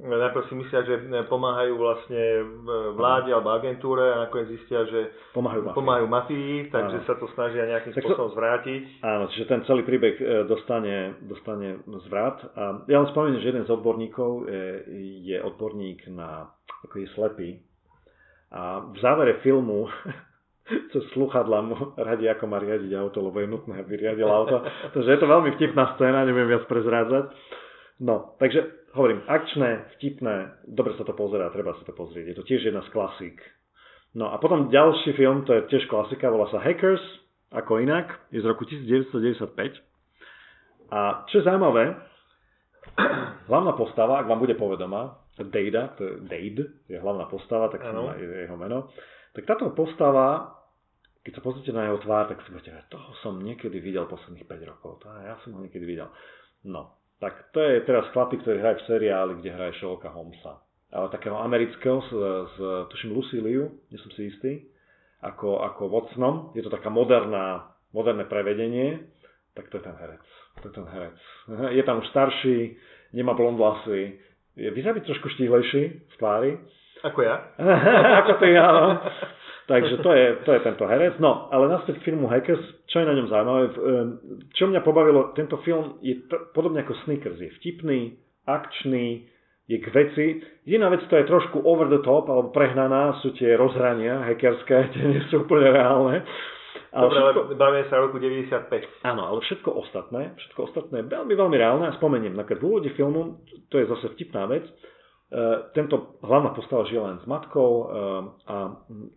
najprv 0.01 0.45
si 0.49 0.55
myslia, 0.57 0.81
že 0.89 0.95
pomáhajú 1.29 1.77
vlastne 1.77 2.23
vláde 2.97 3.31
alebo 3.37 3.53
agentúre 3.53 4.01
a 4.01 4.27
nakoniec 4.27 4.57
zistia, 4.57 4.89
že 4.89 5.13
pomáhajú 5.37 5.63
mafii, 5.69 5.77
pomáhajú 5.77 6.07
mafii 6.09 6.55
takže 6.73 6.97
áno. 7.05 7.07
sa 7.07 7.15
to 7.21 7.27
snažia 7.37 7.69
nejakým 7.69 7.93
tak 7.93 8.03
spôsobom 8.03 8.33
to, 8.33 8.37
zvrátiť. 8.41 8.83
Áno, 9.05 9.25
čiže 9.29 9.45
ten 9.47 9.61
celý 9.69 9.83
príbeh 9.85 10.17
e, 10.17 10.25
dostane, 10.49 11.21
dostane 11.21 11.85
zvrat. 12.09 12.41
A 12.57 12.89
ja 12.89 12.97
len 13.05 13.09
spomeniem, 13.13 13.41
že 13.45 13.51
jeden 13.53 13.65
z 13.69 13.71
odborníkov 13.77 14.31
je, 14.49 14.65
je 15.29 15.37
odborník 15.45 16.09
na, 16.09 16.49
ako 16.89 16.95
je 16.97 17.09
slepý. 17.13 17.51
A 18.51 18.83
v 18.91 18.97
závere 19.05 19.45
filmu 19.45 19.85
cez 20.97 21.03
sluchadla 21.13 21.59
mu 21.61 21.77
radí, 22.01 22.25
ako 22.25 22.45
má 22.49 22.57
riadiť 22.57 22.97
auto, 22.97 23.21
lebo 23.21 23.37
je 23.43 23.53
nutné, 23.53 23.75
aby 23.85 24.01
riadil 24.01 24.31
auto. 24.33 24.65
Takže 24.97 25.09
je 25.13 25.21
to 25.21 25.29
veľmi 25.29 25.51
vtipná 25.61 25.95
scéna, 26.01 26.25
neviem 26.25 26.49
viac 26.49 26.65
prezrádzať. 26.65 27.37
No, 28.01 28.33
takže 28.41 28.80
hovorím, 28.95 29.23
akčné, 29.27 29.85
vtipné, 29.99 30.67
dobre 30.67 30.95
sa 30.99 31.05
to 31.07 31.15
pozerá, 31.15 31.51
treba 31.55 31.75
sa 31.79 31.85
to 31.87 31.95
pozrieť. 31.95 32.25
Je 32.27 32.37
to 32.37 32.45
tiež 32.47 32.63
jedna 32.67 32.83
z 32.83 32.91
klasík. 32.91 33.39
No 34.15 34.35
a 34.35 34.43
potom 34.43 34.71
ďalší 34.75 35.15
film, 35.15 35.47
to 35.47 35.55
je 35.55 35.71
tiež 35.71 35.87
klasika, 35.87 36.31
volá 36.31 36.51
sa 36.51 36.59
Hackers, 36.59 37.03
ako 37.55 37.79
inak, 37.79 38.11
je 38.35 38.43
z 38.43 38.47
roku 38.47 38.67
1995. 38.67 39.79
A 40.91 41.23
čo 41.31 41.39
je 41.39 41.47
zaujímavé, 41.47 41.95
hlavná 43.51 43.73
postava, 43.79 44.19
ak 44.19 44.27
vám 44.27 44.43
bude 44.43 44.59
povedomá, 44.59 45.23
Dada, 45.41 45.97
to 45.97 46.05
je 46.05 46.15
Dade, 46.27 46.65
je 46.91 47.01
hlavná 47.01 47.25
postava, 47.31 47.73
tak 47.73 47.81
ano. 47.87 48.13
je 48.13 48.45
jeho 48.45 48.59
meno, 48.61 48.93
tak 49.33 49.47
táto 49.47 49.73
postava, 49.73 50.59
keď 51.23 51.39
sa 51.39 51.43
pozrite 51.47 51.73
na 51.73 51.89
jeho 51.89 52.03
tvár, 52.03 52.29
tak 52.29 52.43
si 52.45 52.51
budete, 52.53 52.77
toho 52.91 53.15
som 53.23 53.41
niekedy 53.41 53.79
videl 53.79 54.11
posledných 54.11 54.45
5 54.45 54.71
rokov, 54.75 55.01
to 55.01 55.09
ja 55.09 55.39
som 55.47 55.57
ho 55.57 55.65
niekedy 55.65 55.87
videl. 55.87 56.11
No, 56.67 57.00
tak 57.21 57.53
to 57.53 57.61
je 57.61 57.85
teraz 57.85 58.09
chlapík, 58.17 58.41
ktorý 58.41 58.65
hraje 58.65 58.81
v 58.81 58.87
seriáli, 58.89 59.33
kde 59.39 59.53
hraje 59.53 59.77
Sherlocka 59.77 60.09
Holmesa. 60.09 60.65
Ale 60.91 61.13
takého 61.13 61.37
amerického, 61.39 62.01
s, 62.03 62.11
s 62.51 62.57
tuším 62.91 63.15
Lucy 63.15 63.39
Liu, 63.39 63.71
nie 63.93 64.01
som 64.01 64.11
si 64.17 64.33
istý, 64.33 64.53
ako, 65.23 65.61
ako 65.63 65.93
Watsonom. 65.93 66.57
Je 66.57 66.65
to 66.65 66.73
taká 66.73 66.89
moderná, 66.89 67.77
moderné 67.93 68.25
prevedenie, 68.25 69.05
tak 69.53 69.69
to 69.69 69.79
je 69.79 69.85
ten 69.85 69.95
herec. 70.01 70.25
To 70.65 70.73
je 70.73 70.75
ten 70.75 70.89
herec. 70.89 71.19
Je 71.79 71.83
tam 71.85 72.01
už 72.03 72.09
starší, 72.11 72.75
nemá 73.15 73.37
blond 73.37 73.55
vlasy, 73.61 74.19
vyzerá 74.57 74.97
byť 74.97 75.05
trošku 75.07 75.29
štíhlejší 75.37 75.83
v 76.09 76.15
tvári. 76.19 76.53
Ako 77.07 77.19
ja? 77.25 77.37
ako 78.25 78.33
ty, 78.41 78.49
áno. 78.57 79.01
Takže 79.71 80.03
to 80.03 80.11
je, 80.11 80.27
to 80.43 80.51
je 80.51 80.61
tento 80.67 80.85
herec. 80.91 81.15
No, 81.23 81.47
ale 81.55 81.71
naspäť 81.71 82.03
k 82.03 82.11
filmu 82.11 82.27
Hackers, 82.27 82.61
čo 82.91 83.01
je 83.01 83.07
na 83.07 83.15
ňom 83.15 83.31
zaujímavé, 83.31 83.65
čo 84.59 84.67
mňa 84.67 84.83
pobavilo, 84.83 85.31
tento 85.39 85.63
film 85.63 86.03
je 86.03 86.27
t- 86.27 86.45
podobne 86.51 86.83
ako 86.83 86.99
Snickers, 87.07 87.39
je 87.39 87.55
vtipný, 87.63 88.19
akčný, 88.51 89.31
je 89.71 89.79
k 89.79 89.87
veci. 89.95 90.27
Jediná 90.67 90.91
vec, 90.91 91.07
to 91.07 91.15
je 91.15 91.31
trošku 91.31 91.63
over 91.63 91.87
the 91.87 92.03
top, 92.03 92.27
alebo 92.27 92.51
prehnaná, 92.51 93.23
sú 93.23 93.31
tie 93.39 93.55
rozhrania 93.55 94.27
hackerské, 94.27 94.77
tie 94.93 95.05
nie 95.07 95.23
sú 95.31 95.47
úplne 95.47 95.71
reálne. 95.71 96.27
Ale 96.91 97.07
Dobre, 97.07 97.19
všetko... 97.23 97.41
ale 97.47 97.55
bavíme 97.55 97.85
sa 97.87 98.03
roku 98.03 98.19
95. 98.19 99.07
Áno, 99.07 99.23
ale 99.23 99.39
všetko 99.47 99.71
ostatné, 99.71 100.35
všetko 100.35 100.59
ostatné 100.67 101.07
je 101.07 101.15
veľmi, 101.15 101.35
veľmi 101.39 101.57
reálne. 101.57 101.87
A 101.87 101.95
spomeniem, 101.95 102.35
napríklad 102.35 102.59
v 102.59 102.67
úvode 102.67 102.91
filmu, 102.99 103.47
to 103.71 103.79
je 103.79 103.87
zase 103.87 104.11
vtipná 104.19 104.51
vec, 104.51 104.67
tento 105.73 106.19
hlavná 106.27 106.51
postava 106.51 106.83
žije 106.91 107.01
len 107.01 107.17
s 107.23 107.27
matkou 107.31 107.71
eh, 107.71 107.87
a 108.51 108.57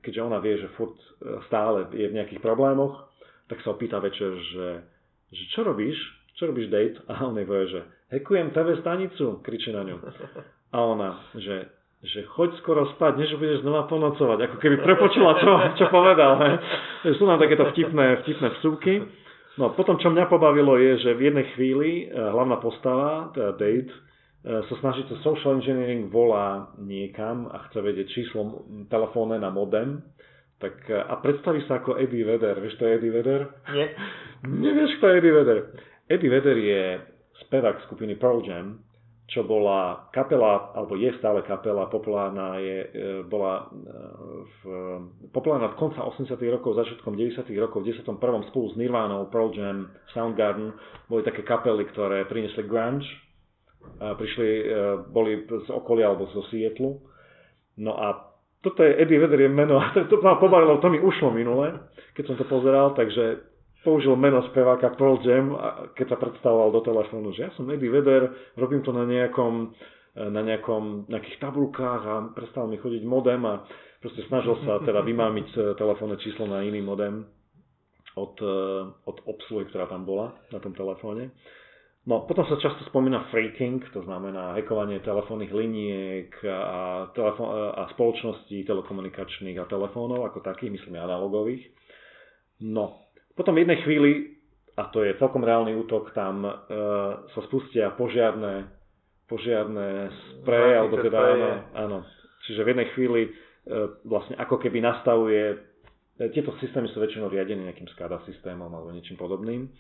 keďže 0.06 0.22
ona 0.22 0.38
vie, 0.38 0.62
že 0.62 0.70
furt 0.78 0.94
eh, 0.94 1.42
stále 1.50 1.90
je 1.90 2.06
v 2.06 2.18
nejakých 2.22 2.42
problémoch, 2.42 3.10
tak 3.50 3.66
sa 3.66 3.74
opýta 3.74 3.98
večer, 3.98 4.30
že, 4.54 4.68
že 5.34 5.44
čo 5.58 5.66
robíš? 5.66 5.98
Čo 6.38 6.54
robíš 6.54 6.70
date? 6.70 7.02
A 7.10 7.26
on 7.26 7.38
jej 7.38 7.50
povie, 7.50 7.66
že 7.70 7.82
hekujem 8.14 8.54
TV 8.54 8.78
stanicu, 8.82 9.42
kričí 9.42 9.74
na 9.74 9.86
ňu. 9.86 9.98
A 10.74 10.78
ona, 10.82 11.22
že, 11.38 11.70
že 12.02 12.26
choď 12.34 12.58
skoro 12.62 12.90
spať, 12.98 13.22
než 13.22 13.38
budeš 13.38 13.62
znova 13.62 13.86
ponocovať. 13.86 14.50
Ako 14.50 14.58
keby 14.58 14.82
prepočula, 14.82 15.38
čo, 15.38 15.52
čo 15.78 15.86
povedal. 15.94 16.42
Sú 17.22 17.30
nám 17.30 17.38
takéto 17.38 17.70
vtipné, 17.70 18.26
vtipné 18.26 18.58
vsúky. 18.58 19.06
No 19.62 19.78
potom, 19.78 20.02
čo 20.02 20.10
mňa 20.10 20.26
pobavilo, 20.26 20.82
je, 20.82 21.06
že 21.06 21.12
v 21.14 21.30
jednej 21.30 21.46
chvíli 21.54 22.10
hlavná 22.10 22.58
postava, 22.58 23.30
teda 23.38 23.54
Date, 23.54 23.94
E, 23.94 24.13
sa 24.44 24.76
snaží 24.84 25.08
to 25.08 25.16
social 25.24 25.56
engineering 25.56 26.12
volá 26.12 26.68
niekam 26.76 27.48
a 27.48 27.64
chce 27.72 27.80
vedieť 27.80 28.08
číslo 28.12 28.68
telefónne 28.92 29.40
na 29.40 29.48
modem, 29.48 30.04
tak, 30.64 30.80
e, 30.88 30.96
a 30.96 31.20
predstaví 31.20 31.60
sa 31.68 31.84
ako 31.84 32.00
Eddie 32.00 32.24
Vedder. 32.24 32.56
Vieš, 32.64 32.80
to 32.80 32.88
je 32.88 32.96
Eddie 32.96 33.12
Vedder? 33.12 33.42
Nie. 33.76 33.88
Nevieš, 34.48 34.96
kto 35.00 35.06
je 35.12 35.16
Eddie 35.20 35.36
Vedder? 35.36 35.60
Eddie 36.08 36.32
Vedder 36.32 36.58
je 36.58 36.84
spevák 37.48 37.84
skupiny 37.84 38.16
Pearl 38.16 38.40
Jam, 38.48 38.80
čo 39.28 39.44
bola 39.44 40.08
kapela, 40.16 40.72
alebo 40.72 40.96
je 40.96 41.12
stále 41.20 41.44
kapela, 41.44 41.92
populárna, 41.92 42.60
je, 42.64 42.80
e, 42.80 43.00
bola 43.28 43.68
v, 44.48 44.60
populárna 45.36 45.72
v 45.76 45.80
konca 45.80 46.00
80 46.00 46.36
rokov, 46.48 46.80
začiatkom 46.80 47.16
90 47.16 47.44
rokov, 47.60 47.84
v 47.84 47.92
11. 47.92 48.52
spolu 48.52 48.66
s 48.72 48.76
Nirvánou, 48.80 49.28
Pearl 49.28 49.52
Jam, 49.52 49.92
Soundgarden, 50.16 50.72
boli 51.12 51.28
také 51.28 51.44
kapely, 51.44 51.88
ktoré 51.92 52.24
priniesli 52.28 52.64
grunge, 52.64 53.08
prišli, 54.12 54.50
e, 54.50 54.64
boli 55.08 55.48
z 55.48 55.70
okolia 55.72 56.12
alebo 56.12 56.28
zo 56.36 56.44
Sietlu. 56.52 57.00
No 57.80 57.96
a 57.96 58.36
toto 58.60 58.84
je 58.84 59.00
Eddie 59.00 59.20
Vedder 59.20 59.48
je 59.48 59.52
meno, 59.52 59.80
to, 59.96 60.04
to 60.12 60.20
ma 60.20 60.36
pobavilo, 60.36 60.84
to 60.84 60.92
mi 60.92 61.00
ušlo 61.00 61.32
minule, 61.32 61.88
keď 62.18 62.24
som 62.28 62.36
to 62.36 62.46
pozeral, 62.48 62.92
takže 62.92 63.48
použil 63.84 64.16
meno 64.16 64.44
speváka 64.52 64.96
Pearl 64.96 65.20
Jam, 65.24 65.56
keď 65.96 66.16
sa 66.16 66.18
predstavoval 66.20 66.72
do 66.72 66.82
telefónu, 66.84 67.36
že 67.36 67.48
ja 67.48 67.52
som 67.56 67.68
Eddie 67.68 67.92
Vedder, 67.92 68.56
robím 68.60 68.84
to 68.84 68.92
na 68.92 69.08
nejakom, 69.08 69.72
e, 70.16 70.24
na 70.28 70.42
nejakom, 70.44 71.08
nejakých 71.08 71.40
tabulkách 71.40 72.02
a 72.04 72.16
prestal 72.36 72.68
mi 72.68 72.80
chodiť 72.80 73.04
modem 73.08 73.44
a 73.48 73.64
proste 74.04 74.24
snažil 74.28 74.60
sa 74.68 74.84
teda 74.84 75.00
vymámiť 75.10 75.80
telefónne 75.80 76.20
číslo 76.20 76.48
na 76.48 76.64
iný 76.64 76.84
modem 76.84 77.24
od, 78.14 78.38
od 79.10 79.18
obsluhy, 79.26 79.66
ktorá 79.74 79.90
tam 79.90 80.06
bola 80.06 80.38
na 80.54 80.62
tom 80.62 80.70
telefóne. 80.78 81.34
No, 82.04 82.28
potom 82.28 82.44
sa 82.44 82.60
často 82.60 82.84
spomína 82.92 83.32
freaking, 83.32 83.80
to 83.96 84.04
znamená 84.04 84.60
hekovanie 84.60 85.00
telefónnych 85.00 85.56
liniek 85.56 86.36
a, 86.44 87.08
telefó- 87.16 87.72
a 87.72 87.88
spoločností 87.96 88.68
telekomunikačných 88.68 89.56
a 89.64 89.70
telefónov 89.72 90.28
ako 90.28 90.44
takých, 90.44 90.76
myslím 90.76 91.00
analogových. 91.00 91.64
No, 92.60 93.08
potom 93.40 93.56
v 93.56 93.64
jednej 93.64 93.80
chvíli, 93.88 94.36
a 94.76 94.92
to 94.92 95.00
je 95.00 95.16
celkom 95.16 95.48
reálny 95.48 95.80
útok, 95.80 96.12
tam 96.12 96.44
e, 96.44 96.52
sa 97.32 97.42
spustia 97.48 97.96
požiarné, 97.96 98.68
požiarné 99.32 100.12
spreje, 100.44 100.74
alebo 100.76 101.00
teda 101.00 101.20
áno, 101.24 101.50
áno. 101.72 101.98
Čiže 102.44 102.68
v 102.68 102.72
jednej 102.76 102.88
chvíli 103.00 103.22
e, 103.24 103.32
vlastne 104.04 104.36
ako 104.44 104.60
keby 104.60 104.84
nastavuje, 104.84 105.56
e, 106.20 106.28
tieto 106.36 106.52
systémy 106.60 106.92
sú 106.92 107.00
väčšinou 107.00 107.32
riadené 107.32 107.64
nejakým 107.64 107.88
SCADA 107.96 108.28
systémom 108.28 108.68
alebo 108.68 108.92
niečím 108.92 109.16
podobným 109.16 109.72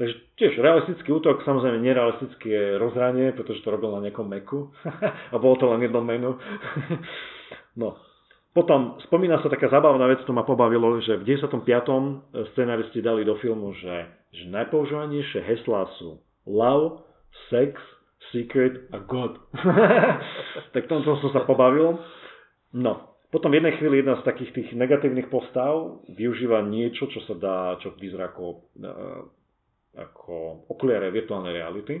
Takže 0.00 0.16
tiež 0.40 0.56
realistický 0.64 1.12
útok, 1.12 1.44
samozrejme 1.44 1.76
nerealistické 1.84 2.80
rozhranie, 2.80 3.36
pretože 3.36 3.60
to 3.60 3.68
robil 3.68 3.92
na 3.92 4.08
nejakom 4.08 4.24
meku 4.24 4.72
a 5.32 5.36
bolo 5.36 5.60
to 5.60 5.68
len 5.68 5.84
jedno 5.84 6.00
menu. 6.00 6.40
no. 7.80 8.00
Potom 8.50 8.98
spomína 9.06 9.38
sa 9.44 9.52
taká 9.52 9.70
zábavná 9.70 10.10
vec, 10.10 10.24
to 10.26 10.34
ma 10.34 10.42
pobavilo, 10.42 10.98
že 11.04 11.20
v 11.20 11.36
95. 11.38 11.68
scenáristi 12.50 12.98
dali 12.98 13.22
do 13.22 13.38
filmu, 13.38 13.76
že, 13.78 14.10
že 14.34 14.48
najpoužívanejšie 14.50 15.38
heslá 15.44 15.86
sú 16.00 16.18
love, 16.48 17.04
sex, 17.52 17.78
secret 18.32 18.90
a 18.90 19.04
God. 19.04 19.38
tak 20.74 20.88
tom 20.88 21.04
som 21.04 21.30
sa 21.30 21.46
pobavil. 21.46 22.00
No, 22.74 23.20
potom 23.30 23.54
v 23.54 23.62
jednej 23.62 23.78
chvíli 23.78 24.02
jedna 24.02 24.18
z 24.18 24.26
takých 24.26 24.50
tých 24.50 24.68
negatívnych 24.74 25.30
postav 25.30 26.02
využíva 26.10 26.66
niečo, 26.66 27.06
čo 27.06 27.22
sa 27.30 27.34
dá, 27.38 27.58
čo 27.78 27.94
vyzerá 27.94 28.34
ako 28.34 28.42
e, 28.50 28.58
ako 29.98 30.66
okuliare 30.70 31.10
virtuálnej 31.10 31.54
reality, 31.56 31.98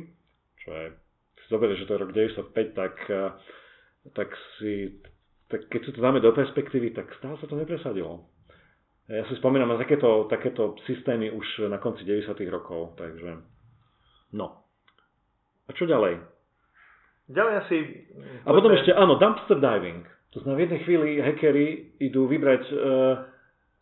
čo 0.62 0.68
je, 0.70 0.86
si 1.42 1.46
zoberie, 1.50 1.74
že 1.74 1.86
to 1.90 1.98
je 1.98 2.02
rok 2.02 2.12
95, 2.14 2.54
tak, 2.78 2.94
eh, 3.10 3.30
tak 4.14 4.28
si, 4.58 5.00
tak 5.50 5.66
keď 5.66 5.80
si 5.86 5.90
to 5.94 6.00
dáme 6.00 6.22
do 6.22 6.30
perspektívy, 6.30 6.94
tak 6.94 7.10
stále 7.18 7.34
sa 7.42 7.50
to 7.50 7.58
nepresadilo. 7.58 8.30
Ja 9.10 9.26
si 9.26 9.34
spomínam 9.42 9.74
na 9.74 9.78
takéto, 9.82 10.30
takéto 10.30 10.78
systémy 10.86 11.34
už 11.34 11.66
na 11.66 11.82
konci 11.82 12.06
90. 12.06 12.46
rokov, 12.46 12.94
takže 12.94 13.42
no. 14.38 14.62
A 15.66 15.74
čo 15.74 15.82
ďalej? 15.82 16.22
Ďalej 17.26 17.54
asi... 17.66 17.76
A 18.46 18.54
potom 18.54 18.70
ešte, 18.70 18.94
áno, 18.94 19.18
dumpster 19.18 19.58
diving. 19.58 20.06
To 20.30 20.38
znamená, 20.46 20.58
v 20.58 20.64
jednej 20.66 20.80
chvíli 20.86 21.08
hackery 21.18 21.66
idú 21.98 22.30
vybrať 22.30 22.62
uh, 22.70 22.78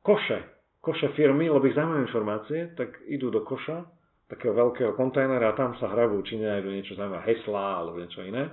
koše, 0.00 0.41
koše 0.81 1.12
firmy, 1.12 1.53
lebo 1.53 1.61
ich 1.69 1.77
zaujímavé 1.77 2.09
informácie, 2.09 2.73
tak 2.73 2.97
idú 3.05 3.29
do 3.29 3.45
koša 3.45 3.85
takého 4.28 4.52
veľkého 4.52 4.92
kontajnera 4.92 5.52
a 5.52 5.58
tam 5.58 5.73
sa 5.80 5.88
hrabú, 5.88 6.20
či 6.23 6.37
nájdu 6.37 6.68
niečo 6.68 6.94
zaujímavé, 6.94 7.25
heslá 7.32 7.80
alebo 7.80 7.97
niečo 7.99 8.20
iné. 8.23 8.52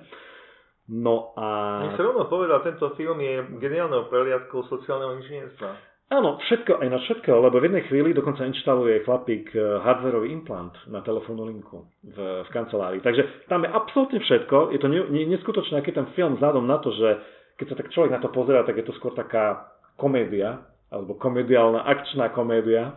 No 0.88 1.34
a... 1.36 1.82
Mne 1.82 1.98
sa 1.98 2.06
rovno 2.06 2.26
povedal, 2.30 2.62
tento 2.62 2.94
film 2.96 3.18
je 3.20 3.60
geniálnou 3.60 4.08
preliadkou 4.08 4.64
sociálneho 4.70 5.18
inžinierstva. 5.20 5.96
Áno, 6.06 6.38
všetko, 6.38 6.86
aj 6.86 6.90
na 6.94 7.02
všetko, 7.02 7.32
lebo 7.50 7.58
v 7.58 7.66
jednej 7.66 7.84
chvíli 7.90 8.14
dokonca 8.14 8.46
inštaluje 8.46 9.02
chlapík 9.10 9.50
eh, 9.58 9.62
hardwareový 9.82 10.30
implant 10.30 10.78
na 10.86 11.02
telefónnu 11.02 11.50
linku 11.50 11.90
v, 12.06 12.46
v 12.46 12.50
kancelárii. 12.54 13.02
Takže 13.02 13.50
tam 13.50 13.66
je 13.66 13.74
absolútne 13.74 14.22
všetko, 14.22 14.70
je 14.70 14.80
to 14.80 14.88
ne, 14.88 15.02
ne, 15.10 15.26
neskutočné, 15.34 15.82
aký 15.82 15.98
ten 15.98 16.06
film 16.14 16.38
vzhľadom 16.38 16.62
na 16.70 16.78
to, 16.78 16.94
že 16.94 17.10
keď 17.58 17.66
sa 17.74 17.76
tak 17.82 17.90
človek 17.90 18.12
na 18.14 18.22
to 18.22 18.30
pozerá, 18.30 18.62
tak 18.62 18.78
je 18.78 18.86
to 18.86 18.94
skôr 19.02 19.18
taká 19.18 19.74
komédia, 19.98 20.62
alebo 20.94 21.18
komediálna 21.18 21.82
akčná 21.90 22.30
komédia, 22.38 22.94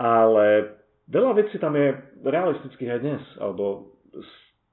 ale 0.00 0.79
veľa 1.10 1.32
vecí 1.36 1.58
tam 1.58 1.74
je 1.74 1.92
realistických 2.22 2.90
aj 2.96 3.00
dnes, 3.02 3.22
alebo 3.42 3.94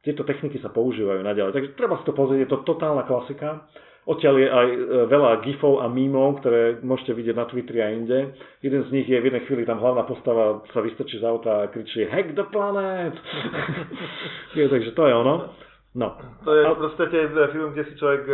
tieto 0.05 0.23
techniky 0.23 0.61
sa 0.63 0.71
používajú 0.71 1.19
naďalej. 1.19 1.51
Takže 1.51 1.69
treba 1.75 1.99
si 1.99 2.05
to 2.07 2.15
pozrieť, 2.15 2.47
je 2.47 2.51
to 2.53 2.63
totálna 2.63 3.03
klasika. 3.03 3.67
Odtiaľ 4.07 4.35
je 4.39 4.47
aj 4.47 4.67
e, 4.71 4.77
veľa 5.11 5.43
gifov 5.43 5.83
a 5.83 5.91
mímov, 5.91 6.39
ktoré 6.39 6.79
môžete 6.79 7.11
vidieť 7.11 7.35
na 7.35 7.43
Twitteri 7.43 7.83
a 7.83 7.91
inde. 7.91 8.39
Jeden 8.63 8.87
z 8.87 8.89
nich 8.95 9.03
je 9.03 9.19
v 9.19 9.27
jednej 9.27 9.43
chvíli 9.43 9.67
tam 9.67 9.83
hlavná 9.83 10.07
postava 10.07 10.63
sa 10.71 10.79
vystrčí 10.79 11.19
z 11.19 11.27
auta 11.27 11.67
a 11.67 11.67
kričí 11.67 12.07
Hack 12.07 12.31
the 12.31 12.47
planet! 12.47 13.19
je, 14.55 14.63
takže 14.71 14.95
to 14.95 15.03
je 15.03 15.11
ono. 15.11 15.51
No. 15.97 16.13
To 16.45 16.51
je 16.53 16.61
v 16.61 16.77
podstate 16.77 17.17
film, 17.49 17.73
kde 17.73 17.83
si 17.89 17.93
človek 17.97 18.23
e, 18.29 18.33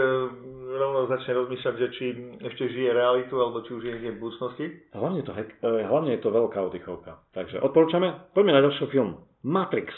rovno 0.75 1.07
začne 1.07 1.31
rozmýšľať, 1.31 1.75
že 1.79 1.87
či 1.95 2.05
ešte 2.43 2.63
žije 2.67 2.91
realitu, 2.91 3.39
alebo 3.39 3.63
či 3.63 3.71
už 3.71 3.83
je 3.87 3.91
niekde 3.95 4.19
v 4.19 4.21
budúcnosti. 4.21 4.65
Hlavne, 4.91 5.23
to, 5.23 5.31
e, 5.31 5.47
hlavne 5.87 6.11
je 6.19 6.21
to 6.21 6.29
veľká 6.35 6.59
oddychovka. 6.59 7.23
Takže 7.31 7.63
odporúčame. 7.63 8.35
Poďme 8.35 8.59
na 8.59 8.61
ďalší 8.67 8.91
film. 8.91 9.23
Matrix. 9.47 9.95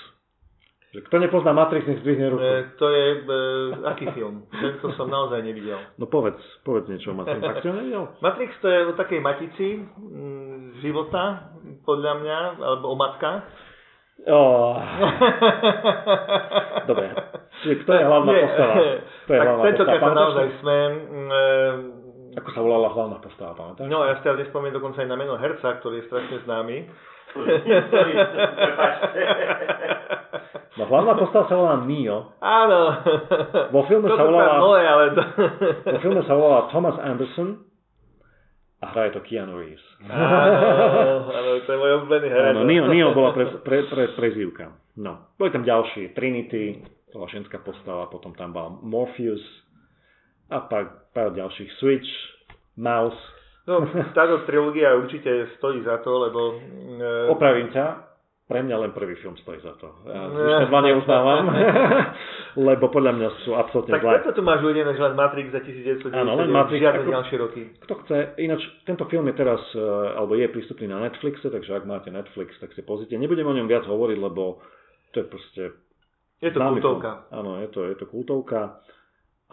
Kto 0.96 1.20
nepozná 1.20 1.52
Matrix, 1.52 1.84
nech 1.90 2.00
zdvihne 2.06 2.32
ruku. 2.32 2.46
E, 2.46 2.56
to 2.80 2.88
je, 2.88 3.06
e, 3.20 3.40
aký 3.84 4.06
film? 4.16 4.48
Tento 4.48 4.94
som 4.96 5.10
naozaj 5.10 5.44
nevidel. 5.44 5.82
No 6.00 6.08
povedz, 6.08 6.40
povedz 6.64 6.88
niečo 6.88 7.12
o 7.12 7.18
Matrix. 7.18 7.42
Tak 7.42 7.66
si 7.66 7.68
ho 7.68 7.76
nevidel? 7.76 8.04
Matrix 8.26 8.54
to 8.62 8.68
je 8.70 8.80
o 8.88 8.94
takej 8.94 9.20
matici 9.20 9.68
m, 9.82 10.72
života, 10.80 11.52
podľa 11.84 12.14
mňa, 12.22 12.38
alebo 12.62 12.94
o 12.94 12.96
matkách. 12.96 13.42
Oh. 14.32 14.80
Dobre. 16.90 17.12
Čiže 17.66 17.82
kto 17.82 17.92
je 17.98 18.04
hlavná 18.06 18.30
Nie. 18.30 18.44
postava? 18.46 18.74
Kto 19.26 19.32
je 19.34 19.40
tak 19.42 19.48
hlavná 19.50 19.64
tentokrát 19.66 19.98
sa 19.98 20.14
naozaj 20.14 20.48
smiem. 20.62 20.92
E, 21.34 21.42
Ako 22.38 22.50
sa 22.54 22.62
volala 22.62 22.88
hlavná 22.94 23.18
postava, 23.18 23.58
pamätáš? 23.58 23.90
No 23.90 24.06
ja 24.06 24.14
si 24.14 24.22
teraz 24.22 24.38
nespomínam 24.38 24.78
dokonca 24.78 25.02
aj 25.02 25.10
na 25.10 25.18
meno 25.18 25.34
herca, 25.34 25.82
ktorý 25.82 26.06
je 26.06 26.06
strašne 26.06 26.38
známy. 26.46 26.78
No 30.76 30.84
hlavná 30.86 31.18
postava 31.18 31.50
sa 31.50 31.56
volá 31.58 31.76
Neo. 31.82 32.38
Áno. 32.38 32.80
Vo 33.74 33.82
filme 33.90 34.14
sa 34.14 34.24
volá... 34.30 34.62
Moje, 34.62 34.86
ale 34.86 35.04
to... 35.18 35.22
Vo 35.90 36.00
filme 36.06 36.22
sa 36.30 36.36
volá 36.38 36.70
Thomas 36.70 37.02
Anderson 37.02 37.66
a 38.84 38.86
hraje 38.94 39.18
to 39.18 39.22
Keanu 39.26 39.58
Reeves. 39.58 39.82
Áno, 40.06 41.32
áno 41.34 41.50
to 41.64 41.70
je 41.74 41.80
môj 41.80 41.92
obľúbený 41.98 42.28
herec. 42.30 42.52
Áno, 42.54 42.62
Neo, 42.68 42.86
Neo 42.92 43.10
bola 43.18 43.34
pre, 43.34 43.58
pre, 43.66 43.90
pre, 43.90 44.04
prezývka. 44.14 44.85
No. 44.96 45.36
Boli 45.36 45.52
tam 45.52 45.68
ďalší. 45.68 46.16
Trinity, 46.16 46.80
bola 47.12 47.28
ženská 47.28 47.60
postava, 47.64 48.08
potom 48.08 48.32
tam 48.36 48.56
bol 48.56 48.80
Morpheus 48.84 49.44
a 50.52 50.64
pak 50.64 51.12
pár 51.12 51.36
ďalších. 51.36 51.72
Switch, 51.80 52.12
Mouse. 52.76 53.20
No, 53.66 53.82
táto 54.14 54.46
trilógia 54.46 54.94
určite 54.94 55.58
stojí 55.58 55.82
za 55.82 55.98
to, 56.06 56.12
lebo... 56.30 56.42
E... 57.02 57.34
Opravím 57.34 57.74
ťa, 57.74 57.86
pre 58.46 58.62
mňa 58.62 58.78
len 58.78 58.92
prvý 58.94 59.18
film 59.18 59.34
stojí 59.42 59.58
za 59.58 59.74
to. 59.82 59.90
Ja 60.06 60.30
zvyšné 60.30 60.70
dva 60.70 60.82
neuznávam, 60.86 61.44
lebo 62.70 62.94
podľa 62.94 63.18
mňa 63.18 63.30
sú 63.42 63.58
absolútne 63.58 63.98
tak 63.98 64.06
zlé. 64.06 64.12
Tak 64.14 64.18
preto 64.22 64.38
tu 64.38 64.44
máš 64.46 64.62
uvedené, 64.62 64.94
že 64.94 65.02
len 65.02 65.18
Matrix 65.18 65.50
za 65.50 65.66
1999, 65.66 66.14
Áno, 66.14 66.32
len 66.38 66.54
Matrix, 66.54 66.78
žiadne 66.78 67.02
ako, 67.02 67.16
ďalšie 67.18 67.38
roky. 67.42 67.62
Kto 67.82 67.94
chce, 68.06 68.18
ináč 68.38 68.62
tento 68.86 69.10
film 69.10 69.26
je 69.34 69.36
teraz, 69.42 69.62
e, 69.74 69.82
alebo 70.14 70.38
je 70.38 70.46
prístupný 70.46 70.86
na 70.86 71.02
Netflixe, 71.02 71.50
takže 71.50 71.74
ak 71.74 71.90
máte 71.90 72.14
Netflix, 72.14 72.54
tak 72.62 72.70
si 72.78 72.86
pozrite. 72.86 73.18
Nebudem 73.18 73.50
o 73.50 73.58
ňom 73.58 73.66
viac 73.66 73.90
hovoriť, 73.90 74.18
lebo 74.22 74.62
to 75.16 75.24
je 75.24 75.28
proste... 75.32 75.64
Je 76.44 76.52
to 76.52 76.60
kultovka. 76.60 77.32
Film. 77.32 77.32
Áno, 77.32 77.52
je 77.64 77.70
to, 77.72 77.80
je 77.88 77.96
to 77.96 78.06
kultovka. 78.12 78.84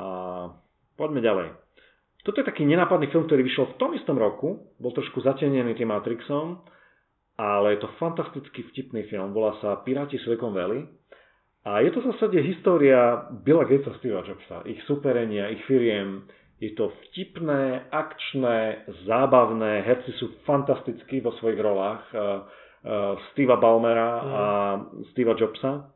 A 0.03 0.07
poďme 0.99 1.23
ďalej. 1.23 1.49
Toto 2.23 2.39
je 2.43 2.47
taký 2.47 2.67
nenápadný 2.67 3.11
film, 3.11 3.27
ktorý 3.27 3.43
vyšiel 3.47 3.75
v 3.75 3.79
tom 3.79 3.91
istom 3.95 4.15
roku, 4.15 4.75
bol 4.79 4.95
trošku 4.95 5.23
zatenený 5.23 5.75
tým 5.75 5.91
Matrixom, 5.91 6.63
ale 7.35 7.75
je 7.75 7.83
to 7.83 7.91
fantasticky 7.99 8.63
vtipný 8.71 9.03
film, 9.11 9.35
volá 9.35 9.59
sa 9.59 9.83
Piráti 9.83 10.23
Silicon 10.23 10.55
Valley 10.55 10.87
a 11.67 11.83
je 11.83 11.91
to 11.91 11.99
v 11.99 12.15
zásade 12.15 12.39
história 12.47 13.27
Billa 13.43 13.67
Gatesa 13.67 13.99
Steve 13.99 14.23
Jobsa, 14.23 14.63
ich 14.71 14.79
superenia, 14.87 15.51
ich 15.51 15.67
firiem, 15.67 16.23
je 16.63 16.71
to 16.79 16.95
vtipné, 17.11 17.91
akčné, 17.91 18.87
zábavné, 19.03 19.83
herci 19.83 20.15
sú 20.23 20.31
fantastickí 20.47 21.19
vo 21.19 21.35
svojich 21.43 21.59
rolách, 21.59 22.07
Steva 23.33 23.57
Balmera 23.57 24.11
mm. 24.19 24.33
a 24.35 24.45
Steva 25.15 25.39
Jobsa. 25.39 25.93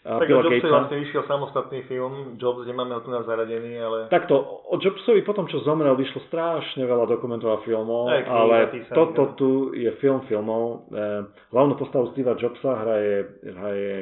Tak 0.00 0.24
Billa 0.24 0.40
Jobsovi 0.40 0.72
vlastne 0.72 0.96
vyšiel 1.04 1.22
samostatný 1.28 1.84
film, 1.84 2.40
Jobs 2.40 2.64
nemáme 2.64 2.96
ho 2.96 3.04
tu 3.04 3.12
na 3.12 3.20
zaradený, 3.20 3.76
ale... 3.76 4.08
Takto, 4.08 4.64
o 4.72 4.80
Jobsovi 4.80 5.20
potom, 5.20 5.44
čo 5.44 5.60
zomrel, 5.60 5.92
vyšlo 5.92 6.24
strašne 6.32 6.88
veľa 6.88 7.04
dokumentov 7.04 7.52
a 7.52 7.60
filmov, 7.60 8.08
Aj, 8.08 8.24
ale 8.24 8.72
písaný, 8.72 8.96
toto 8.96 9.22
no. 9.28 9.32
tu 9.36 9.50
je 9.76 9.92
film 10.00 10.24
filmov. 10.24 10.88
E, 10.88 11.04
hlavnú 11.52 11.76
postavu 11.76 12.16
Steva 12.16 12.32
Jobsa 12.32 12.80
hraje, 12.80 13.16
hraje 13.44 13.92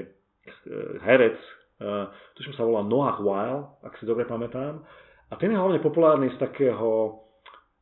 e, 0.47 0.75
herec, 1.03 1.39
tuším 2.39 2.55
sa 2.55 2.63
volá 2.63 2.87
Noah 2.87 3.19
Weil, 3.19 3.67
ak 3.83 3.99
si 3.99 4.07
dobre 4.07 4.23
pamätám. 4.23 4.79
A 5.29 5.35
ten 5.35 5.51
je 5.51 5.59
hlavne 5.59 5.83
populárny 5.83 6.31
z 6.31 6.39
takého 6.39 7.21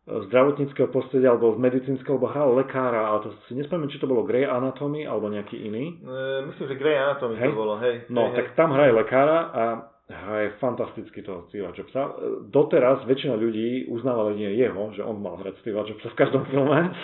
zdravotníckého 0.07 0.87
prostredia 0.95 1.35
alebo 1.35 1.59
z 1.59 1.59
medicínskeho, 1.59 2.15
alebo 2.15 2.31
hral 2.31 2.51
lekára, 2.55 3.11
ale 3.11 3.27
to 3.27 3.29
si 3.51 3.59
nespomínam, 3.59 3.91
či 3.91 3.99
to 3.99 4.07
bolo 4.07 4.23
Grey 4.23 4.47
Anatomy 4.47 5.03
alebo 5.03 5.27
nejaký 5.27 5.67
iný. 5.67 5.99
E, 5.99 6.47
myslím, 6.47 6.67
že 6.71 6.79
Grey 6.79 6.95
Anatomy 6.95 7.35
hej? 7.43 7.51
to 7.51 7.59
bolo, 7.59 7.75
hej. 7.83 7.95
No, 8.07 8.31
hej, 8.31 8.39
tak 8.39 8.47
hej. 8.51 8.55
tam 8.55 8.71
hraje 8.71 8.93
lekára 8.95 9.39
a 9.51 9.63
hraje 10.07 10.55
fantasticky 10.63 11.27
toho 11.27 11.51
Steve 11.51 11.67
Jobsa. 11.75 12.15
Doteraz 12.55 13.03
väčšina 13.11 13.35
ľudí 13.35 13.91
uznáva 13.91 14.31
nie 14.31 14.55
jeho, 14.55 14.95
že 14.95 15.03
on 15.03 15.19
mal 15.19 15.43
hrať 15.43 15.59
Steve 15.67 15.83
Jobsa 15.83 16.15
v 16.15 16.19
každom 16.23 16.47
filme. 16.55 16.95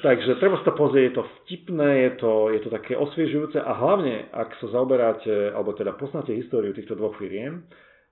Takže 0.00 0.40
treba 0.40 0.56
sa 0.64 0.72
to 0.72 0.80
pozrieť, 0.80 1.04
je 1.12 1.16
to 1.20 1.24
vtipné, 1.44 2.08
je 2.08 2.12
to, 2.16 2.32
je 2.56 2.60
to 2.64 2.72
také 2.72 2.96
osviežujúce 2.96 3.60
a 3.60 3.72
hlavne, 3.76 4.32
ak 4.32 4.56
sa 4.64 4.72
zaoberáte, 4.72 5.52
alebo 5.52 5.76
teda 5.76 5.92
poznáte 6.00 6.32
históriu 6.32 6.72
týchto 6.72 6.96
dvoch 6.96 7.20
firiem, 7.20 7.68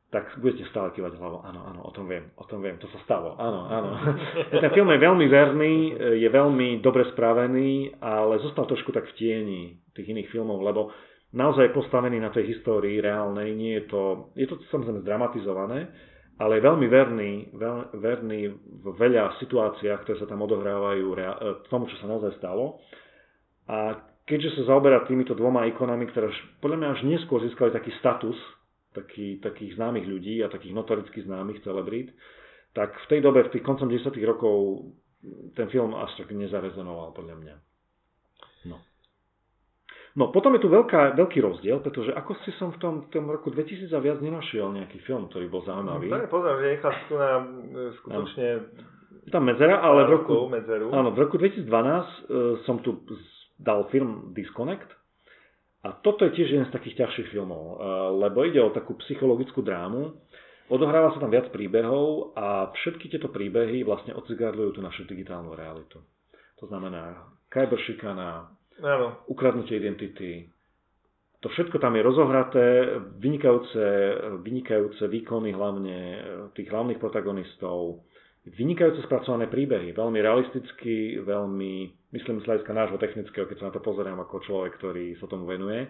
tak 0.09 0.41
budete 0.41 0.65
stále 0.73 0.89
kývať 0.97 1.21
hlavou. 1.21 1.45
Áno, 1.45 1.69
áno, 1.69 1.81
o 1.85 1.93
tom 1.93 2.09
viem, 2.09 2.33
o 2.41 2.45
tom 2.49 2.65
viem, 2.65 2.81
to 2.81 2.89
sa 2.89 3.01
stalo. 3.05 3.37
Áno, 3.37 3.61
áno. 3.69 3.91
Ten 4.65 4.73
film 4.73 4.89
je 4.89 5.01
veľmi 5.05 5.27
verný, 5.29 5.75
je 6.17 6.29
veľmi 6.33 6.81
dobre 6.81 7.05
spravený, 7.13 8.01
ale 8.01 8.41
zostal 8.41 8.65
trošku 8.65 8.89
tak 8.89 9.05
v 9.13 9.17
tieni 9.21 9.63
tých 9.93 10.09
iných 10.09 10.33
filmov, 10.33 10.65
lebo 10.65 10.89
naozaj 11.37 11.69
je 11.69 11.77
postavený 11.77 12.25
na 12.25 12.33
tej 12.33 12.57
histórii 12.57 13.05
reálnej, 13.05 13.53
nie 13.53 13.85
je 13.85 13.85
to, 13.93 14.33
je 14.33 14.49
to 14.49 14.57
samozrejme 14.73 15.05
zdramatizované, 15.05 15.93
ale 16.41 16.57
je 16.57 16.67
veľmi 16.71 16.87
verný, 16.89 17.33
veľ, 17.53 17.77
verný 18.01 18.41
v 18.57 18.87
veľa 18.97 19.37
situáciách, 19.43 20.09
ktoré 20.09 20.17
sa 20.23 20.31
tam 20.31 20.41
odohrávajú 20.41 21.05
tomu, 21.69 21.85
čo 21.91 22.01
sa 22.01 22.09
naozaj 22.09 22.39
stalo. 22.39 22.81
A 23.69 24.09
keďže 24.25 24.63
sa 24.63 24.73
zaoberá 24.73 25.05
týmito 25.05 25.37
dvoma 25.37 25.67
ikonami, 25.69 26.09
ktoré 26.09 26.33
podľa 26.63 26.79
mňa 26.79 26.89
až 26.95 27.01
neskôr 27.05 27.43
získali 27.43 27.75
taký 27.75 27.91
status, 27.99 28.39
taký, 28.99 29.39
takých 29.39 29.79
známych 29.79 30.07
ľudí 30.11 30.43
a 30.43 30.51
takých 30.51 30.75
notoricky 30.75 31.23
známych 31.23 31.63
celebrít, 31.63 32.11
tak 32.75 32.95
v 32.95 33.07
tej 33.07 33.21
dobe, 33.23 33.47
v 33.47 33.53
tých 33.55 33.65
koncom 33.65 33.89
10 33.89 34.11
rokov, 34.27 34.91
ten 35.55 35.67
film 35.71 35.95
až 35.95 36.15
tak 36.19 36.31
nezarezonoval 36.35 37.15
podľa 37.15 37.37
mňa. 37.39 37.57
No. 38.71 38.77
No, 40.19 40.35
potom 40.35 40.59
je 40.59 40.63
tu 40.63 40.69
veľká, 40.71 41.15
veľký 41.15 41.39
rozdiel, 41.39 41.79
pretože 41.79 42.11
ako 42.11 42.35
si 42.43 42.51
som 42.59 42.75
v 42.75 42.79
tom, 42.83 42.95
v 43.07 43.09
tom 43.15 43.31
roku 43.31 43.55
2000 43.55 43.87
a 43.95 44.01
viac 44.03 44.19
nenašiel 44.19 44.67
nejaký 44.75 44.99
film, 45.07 45.31
ktorý 45.31 45.47
bol 45.47 45.63
zaujímavý. 45.63 46.11
No, 46.11 46.27
pozor, 46.27 46.59
že 46.59 46.75
nechal 46.75 46.93
tu 47.07 47.15
na 47.15 47.31
e, 47.39 47.45
skutočne... 48.03 48.47
Je 49.29 49.31
tam 49.31 49.45
medzera, 49.45 49.79
ale 49.79 50.09
v 50.09 50.11
roku, 50.19 50.49
medzeru. 50.49 50.89
áno, 50.91 51.13
v 51.13 51.19
roku 51.21 51.37
2012 51.37 51.69
uh, 51.69 51.69
e, 51.69 52.05
som 52.65 52.81
tu 52.81 53.05
dal 53.61 53.87
film 53.93 54.33
Disconnect, 54.33 54.89
a 55.85 55.89
toto 56.03 56.27
je 56.27 56.35
tiež 56.35 56.49
jeden 56.59 56.67
z 56.67 56.75
takých 56.75 57.07
ťažších 57.07 57.31
filmov, 57.31 57.65
eh, 57.65 57.75
lebo 58.27 58.43
ide 58.43 58.59
o 58.59 58.75
takú 58.75 58.99
psychologickú 59.07 59.63
drámu. 59.63 60.15
Odohráva 60.69 61.17
sa 61.17 61.23
tam 61.25 61.33
viac 61.33 61.49
príbehov 61.49 62.37
a 62.37 62.69
všetky 62.77 63.09
tieto 63.09 63.33
príbehy 63.33 63.89
vlastne 63.89 64.13
odzrkadľujú 64.13 64.71
tú 64.77 64.81
našu 64.85 65.09
digitálnu 65.09 65.57
realitu. 65.57 65.97
To 66.61 66.69
znamená 66.69 67.25
cyberšikana, 67.49 68.53
ukradnutie 69.33 69.81
identity, 69.81 70.53
to 71.39 71.49
všetko 71.55 71.79
tam 71.79 71.95
je 71.95 72.03
rozohraté, 72.03 72.67
vynikajúce, 73.23 73.87
vynikajúce 74.43 75.07
výkony 75.07 75.55
hlavne 75.55 75.97
tých 76.59 76.67
hlavných 76.67 76.99
protagonistov, 76.99 78.03
vynikajúco 78.55 79.03
spracované 79.05 79.51
príbehy, 79.51 79.93
veľmi 79.93 80.19
realisticky, 80.23 81.21
veľmi, 81.21 81.73
myslím 82.15 82.41
z 82.41 82.47
hľadiska 82.49 82.73
nášho 82.73 82.99
technického, 83.01 83.45
keď 83.45 83.57
sa 83.59 83.67
na 83.69 83.75
to 83.75 83.83
pozerám 83.83 84.21
ako 84.23 84.45
človek, 84.45 84.79
ktorý 84.79 85.17
sa 85.19 85.27
tomu 85.27 85.45
venuje. 85.45 85.89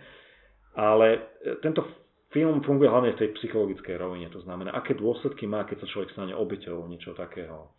Ale 0.79 1.07
e, 1.43 1.59
tento 1.61 1.87
film 2.31 2.61
funguje 2.65 2.89
hlavne 2.89 3.17
v 3.17 3.21
tej 3.25 3.29
psychologickej 3.41 3.97
rovine, 3.97 4.29
to 4.29 4.41
znamená, 4.45 4.73
aké 4.77 4.95
dôsledky 4.95 5.49
má, 5.49 5.65
keď 5.65 5.85
sa 5.85 5.91
človek 5.91 6.13
stane 6.13 6.35
obyťou 6.37 6.87
niečo 6.87 7.17
takého. 7.17 7.73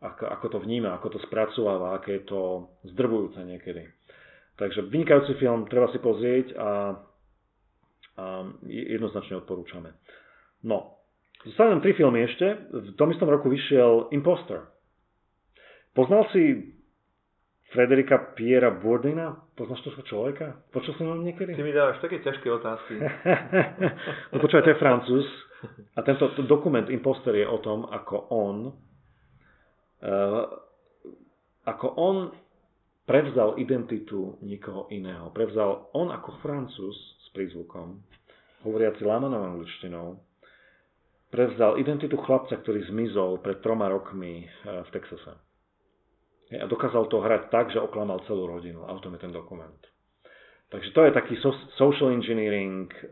ako, 0.00 0.24
ako 0.28 0.46
to 0.52 0.58
vníma, 0.60 0.92
ako 0.96 1.16
to 1.16 1.18
spracováva, 1.24 1.96
aké 1.96 2.20
je 2.20 2.24
to 2.28 2.70
zdrbujúce 2.92 3.40
niekedy. 3.42 3.88
Takže 4.56 4.88
vynikajúci 4.88 5.36
film, 5.36 5.68
treba 5.68 5.92
si 5.92 6.00
pozrieť 6.00 6.56
a, 6.56 6.70
a 8.16 8.24
jednoznačne 8.68 9.44
odporúčame. 9.44 9.92
No, 10.64 10.95
zostaniem 11.46 11.82
tri 11.82 11.94
filmy 11.94 12.26
ešte. 12.26 12.46
V 12.70 12.94
tom 12.98 13.14
istom 13.14 13.30
roku 13.30 13.46
vyšiel 13.46 14.10
Imposter. 14.12 14.66
Poznal 15.96 16.28
si 16.34 16.74
Frederika 17.72 18.36
Piera 18.36 18.70
Burdina? 18.70 19.34
Poznáš 19.56 19.82
toho 19.86 20.04
človeka? 20.04 20.60
Počul 20.70 20.92
som 21.00 21.08
ho 21.10 21.16
niekedy? 21.18 21.56
Ty 21.56 21.64
mi 21.64 21.72
dávaš 21.72 22.04
také 22.04 22.20
ťažké 22.20 22.46
otázky. 22.52 22.94
no 24.32 24.36
počúvaj, 24.38 24.64
to 24.66 24.72
je 24.76 24.82
Francúz. 24.82 25.26
A 25.96 26.04
tento 26.04 26.28
dokument 26.44 26.86
Imposter 26.92 27.32
je 27.32 27.48
o 27.48 27.58
tom, 27.64 27.88
ako 27.88 28.28
on 28.28 28.56
uh, 30.04 30.44
ako 31.66 31.86
on 31.98 32.16
prevzal 33.06 33.58
identitu 33.58 34.38
niekoho 34.42 34.86
iného. 34.94 35.30
Prevzal 35.34 35.90
on 35.94 36.10
ako 36.10 36.38
Francúz 36.42 36.96
s 37.22 37.26
prízvukom, 37.34 38.02
hovoriaci 38.66 39.02
lámanou 39.02 39.42
angličtinou, 39.54 40.22
prevzal 41.36 41.76
identitu 41.76 42.16
chlapca, 42.16 42.56
ktorý 42.56 42.88
zmizol 42.88 43.44
pred 43.44 43.60
troma 43.60 43.92
rokmi 43.92 44.48
eh, 44.48 44.80
v 44.80 44.88
Texase. 44.88 45.36
A 46.56 46.64
dokázal 46.64 47.10
to 47.12 47.20
hrať 47.20 47.52
tak, 47.52 47.68
že 47.74 47.82
oklamal 47.82 48.24
celú 48.24 48.48
rodinu. 48.48 48.88
A 48.88 48.94
o 48.96 49.02
tom 49.02 49.12
je 49.18 49.20
ten 49.20 49.34
dokument. 49.34 49.76
Takže 50.70 50.94
to 50.94 51.00
je 51.04 51.12
taký 51.12 51.34
social 51.76 52.08
engineering 52.08 52.88
eh, 52.88 53.04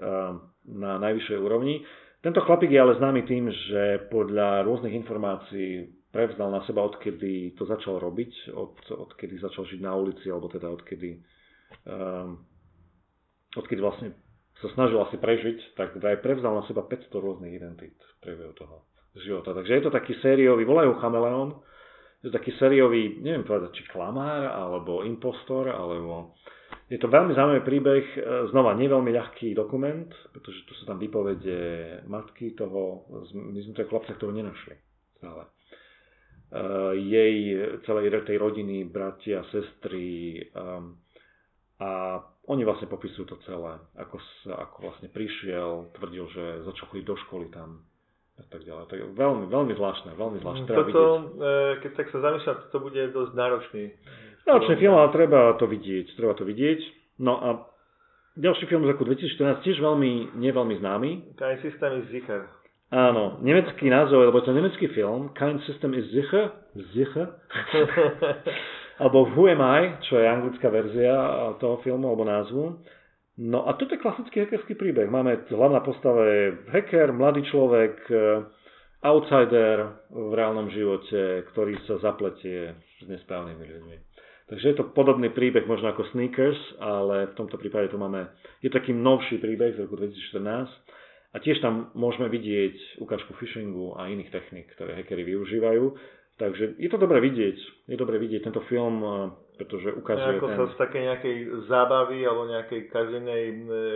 na 0.73 0.97
najvyššej 1.05 1.37
úrovni. 1.37 1.85
Tento 2.25 2.41
chlapík 2.41 2.73
je 2.73 2.81
ale 2.81 2.97
známy 2.97 3.29
tým, 3.29 3.53
že 3.53 4.09
podľa 4.09 4.65
rôznych 4.65 4.97
informácií 4.97 5.93
prevzal 6.09 6.49
na 6.49 6.65
seba, 6.65 6.81
odkedy 6.81 7.53
to 7.53 7.69
začal 7.69 8.01
robiť, 8.01 8.55
od, 8.57 8.81
odkedy 9.13 9.37
začal 9.37 9.69
žiť 9.69 9.81
na 9.85 9.93
ulici, 9.93 10.33
alebo 10.33 10.49
teda 10.49 10.73
odkedy, 10.73 11.21
um, 11.85 12.41
odkedy 13.53 13.77
vlastne 13.83 14.17
sa 14.65 14.69
snažil 14.73 14.97
asi 15.05 15.21
prežiť, 15.21 15.77
tak 15.77 16.01
aj 16.01 16.25
prevzal 16.25 16.57
na 16.57 16.65
seba 16.65 16.83
500 16.89 17.13
rôznych 17.13 17.53
identít 17.53 17.95
v 18.01 18.15
priebehu 18.25 18.57
toho 18.57 18.89
života. 19.21 19.53
Takže 19.53 19.73
je 19.77 19.83
to 19.85 19.93
taký 19.93 20.17
sériový, 20.25 20.65
volajú 20.65 20.97
chameleón, 20.99 21.61
je 22.25 22.33
to 22.33 22.35
taký 22.41 22.57
sériový, 22.57 23.21
neviem 23.21 23.45
povedať, 23.45 23.77
či 23.77 23.85
klamár, 23.93 24.49
alebo 24.49 25.05
impostor, 25.05 25.69
alebo 25.69 26.35
je 26.89 26.97
to 26.97 27.13
veľmi 27.13 27.37
zaujímavý 27.37 27.63
príbeh, 27.63 28.05
e, 28.17 28.19
znova 28.51 28.73
nie 28.75 28.89
veľmi 28.89 29.13
ľahký 29.13 29.53
dokument, 29.53 30.09
pretože 30.33 30.65
tu 30.65 30.73
sú 30.81 30.89
tam 30.89 30.97
vypovede 30.97 32.01
matky 32.09 32.57
toho, 32.57 33.07
toho 33.29 33.89
chlapca, 33.89 34.17
ktorú 34.17 34.33
nenašli 34.33 34.75
stále. 35.21 35.49
Eh, 36.55 36.95
jej 36.95 37.37
celej 37.83 38.15
tej 38.31 38.39
rodiny, 38.39 38.87
bratia, 38.87 39.43
sestry 39.51 40.39
um, 40.55 40.95
a 41.83 42.23
oni 42.45 42.63
vlastne 42.65 42.89
popisujú 42.93 43.25
to 43.25 43.37
celé, 43.49 43.81
ako, 43.97 44.21
sa, 44.45 44.69
ako 44.69 44.91
vlastne 44.91 45.09
prišiel, 45.09 45.89
tvrdil, 45.97 46.25
že 46.29 46.45
začal 46.69 46.93
chodiť 46.93 47.07
do 47.09 47.17
školy 47.25 47.49
tam 47.49 47.89
a 48.37 48.45
tak 48.51 48.67
ďalej. 48.67 48.85
To 48.91 48.95
je 48.99 49.05
veľmi, 49.15 49.45
veľmi 49.49 49.73
zvláštne, 49.79 50.11
veľmi 50.19 50.39
zvláštne. 50.43 50.67
Toto, 50.67 50.83
vidieť. 50.85 51.09
Eh, 51.41 51.73
keď 51.81 51.91
tak 51.97 52.07
sa 52.13 52.19
zamýšľam, 52.21 52.57
to 52.69 52.79
bude 52.83 53.03
dosť 53.15 53.33
náročný. 53.33 53.85
Náročný 54.45 54.75
film, 54.77 54.95
ale 54.99 55.09
treba 55.15 55.41
to 55.57 55.65
vidieť, 55.65 56.07
treba 56.21 56.35
to 56.37 56.45
vidieť. 56.45 56.81
No 57.23 57.33
a 57.41 57.49
ďalší 58.37 58.69
film 58.69 58.85
z 58.85 58.93
roku 58.93 59.09
2014, 59.09 59.65
tiež 59.65 59.79
veľmi, 59.81 60.37
nie 60.37 60.51
veľmi 60.53 60.75
známy. 60.83 61.11
Kein 61.41 61.59
System 61.65 62.03
is 62.03 62.11
sicher. 62.13 62.45
Áno, 62.93 63.41
nemecký 63.41 63.89
názov, 63.89 64.29
lebo 64.29 64.45
to 64.45 64.53
je 64.53 64.59
nemecký 64.61 64.87
film, 64.93 65.33
Kein 65.33 65.63
System 65.65 65.97
is 65.97 66.05
sicher, 66.13 66.53
sicher, 66.93 67.27
alebo 68.99 69.27
Who 69.35 69.51
am 69.51 69.63
I, 69.63 69.99
čo 70.07 70.23
je 70.23 70.27
anglická 70.27 70.71
verzia 70.71 71.15
toho 71.59 71.83
filmu 71.83 72.11
alebo 72.11 72.23
názvu. 72.23 72.65
No 73.35 73.67
a 73.67 73.75
toto 73.75 73.99
je 73.99 74.03
klasický 74.03 74.47
hackerský 74.47 74.79
príbeh. 74.79 75.11
Máme 75.11 75.51
hlavná 75.51 75.83
postava 75.83 76.23
je 76.23 76.55
hacker, 76.71 77.11
mladý 77.11 77.43
človek, 77.51 77.95
e, 78.07 78.15
outsider 79.03 80.07
v 80.15 80.33
reálnom 80.39 80.71
živote, 80.71 81.43
ktorý 81.51 81.75
sa 81.91 81.99
zapletie 81.99 82.79
s 83.03 83.05
nesprávnymi 83.11 83.65
ľuďmi. 83.67 83.97
Takže 84.45 84.67
je 84.71 84.77
to 84.77 84.93
podobný 84.95 85.35
príbeh 85.35 85.67
možno 85.67 85.91
ako 85.91 86.07
Sneakers, 86.15 86.61
ale 86.79 87.33
v 87.33 87.37
tomto 87.37 87.59
prípade 87.59 87.91
to 87.91 87.99
máme, 87.99 88.29
je 88.63 88.71
taký 88.71 88.95
novší 88.95 89.43
príbeh 89.43 89.75
z 89.75 89.83
roku 89.83 89.99
2014 89.99 91.35
a 91.35 91.37
tiež 91.43 91.59
tam 91.59 91.91
môžeme 91.97 92.31
vidieť 92.31 93.03
ukážku 93.03 93.35
phishingu 93.41 93.97
a 93.99 94.07
iných 94.13 94.31
technik, 94.31 94.71
ktoré 94.79 95.01
hackery 95.01 95.27
využívajú. 95.27 95.85
Takže 96.35 96.83
je 96.83 96.91
to 96.91 96.99
dobre 96.99 97.23
vidieť, 97.23 97.87
je 97.87 97.95
dobre 97.95 98.19
vidieť 98.19 98.51
tento 98.51 98.59
film, 98.67 99.07
pretože 99.55 99.95
ukazuje 99.95 100.43
Ako 100.43 100.51
ten... 100.51 100.57
sa 100.59 100.65
z 100.67 100.77
také 100.83 100.99
nejakej 101.07 101.37
zábavy 101.71 102.27
alebo 102.27 102.51
nejakej 102.51 102.91
každenej 102.91 103.43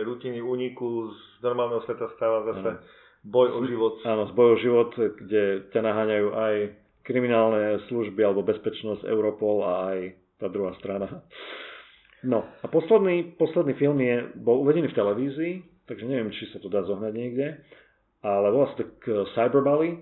rutiny 0.07 0.39
úniku 0.39 1.11
z 1.11 1.43
normálneho 1.43 1.83
sveta 1.83 2.07
stáva 2.15 2.47
zase 2.55 2.79
ano. 2.79 2.83
boj 3.27 3.47
o 3.59 3.61
život. 3.67 3.99
Áno, 4.07 4.31
z 4.31 4.33
boj 4.39 4.55
o 4.55 4.57
život, 4.63 4.91
kde 4.95 5.67
ťa 5.75 5.81
naháňajú 5.83 6.27
aj 6.31 6.55
kriminálne 7.03 7.83
služby 7.91 8.23
alebo 8.23 8.47
bezpečnosť 8.47 9.03
Europol 9.03 9.67
a 9.67 9.73
aj 9.91 9.99
tá 10.39 10.47
druhá 10.47 10.71
strana. 10.79 11.27
No 12.23 12.47
a 12.63 12.65
posledný, 12.71 13.35
posledný 13.35 13.75
film 13.75 13.99
je, 13.99 14.31
bol 14.39 14.63
uvedený 14.63 14.91
v 14.91 14.97
televízii, 14.99 15.53
takže 15.87 16.07
neviem, 16.07 16.31
či 16.31 16.51
sa 16.51 16.63
to 16.63 16.71
dá 16.71 16.83
zohnať 16.83 17.11
niekde, 17.15 17.59
ale 18.23 18.47
volá 18.51 18.71
sa 18.71 18.83
tak 18.83 18.95
eh, 19.07 19.27
Cyberbully 19.35 19.89
eh, 19.91 19.99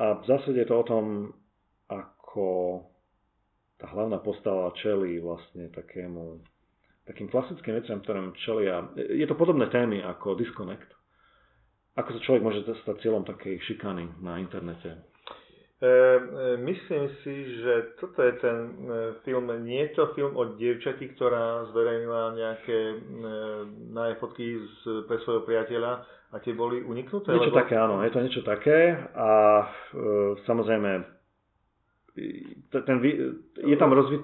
a 0.00 0.06
v 0.20 0.24
zásade 0.24 0.56
je 0.56 0.68
to 0.68 0.76
o 0.80 0.88
tom, 0.88 1.04
ako 1.92 2.46
tá 3.76 3.88
hlavná 3.92 4.20
postava 4.20 4.72
čelí 4.80 5.20
vlastne 5.20 5.68
takému 5.72 6.40
takým 7.08 7.26
klasickým 7.26 7.74
veciam, 7.74 7.98
ktorým 7.98 8.30
čelia. 8.38 8.86
Je 8.94 9.26
to 9.26 9.34
podobné 9.34 9.66
témy 9.66 9.98
ako 9.98 10.38
Disconnect. 10.38 10.86
Ako 11.98 12.14
sa 12.14 12.20
človek 12.22 12.42
môže 12.44 12.62
stať 12.62 13.02
cieľom 13.02 13.26
takej 13.26 13.58
šikany 13.66 14.22
na 14.22 14.38
internete. 14.38 15.09
E, 15.80 15.88
e, 15.88 16.56
myslím 16.60 17.08
si, 17.24 17.56
že 17.64 17.96
toto 17.96 18.20
je 18.20 18.36
ten 18.36 18.56
e, 18.68 19.16
film, 19.24 19.48
nie 19.64 19.88
je 19.88 19.96
to 19.96 20.12
film 20.12 20.36
o 20.36 20.52
dievčati, 20.60 21.08
ktorá 21.16 21.72
zverejnila 21.72 22.36
nejaké 22.36 23.00
na 23.88 24.12
fotky 24.20 24.60
z, 24.60 25.08
pre 25.08 25.16
svojho 25.24 25.40
priateľa 25.48 26.04
a 26.04 26.36
tie 26.44 26.52
boli 26.52 26.84
uniknuté? 26.84 27.32
Niečo 27.32 27.48
lebo... 27.48 27.64
také, 27.64 27.80
áno, 27.80 28.04
je 28.04 28.12
to 28.12 28.20
niečo 28.20 28.44
také 28.44 28.92
a 29.16 29.32
e, 29.64 29.68
samozrejme 30.44 31.16
ten, 32.68 32.96
je 33.56 33.76
tam 33.80 33.96
rozvi, 33.96 34.20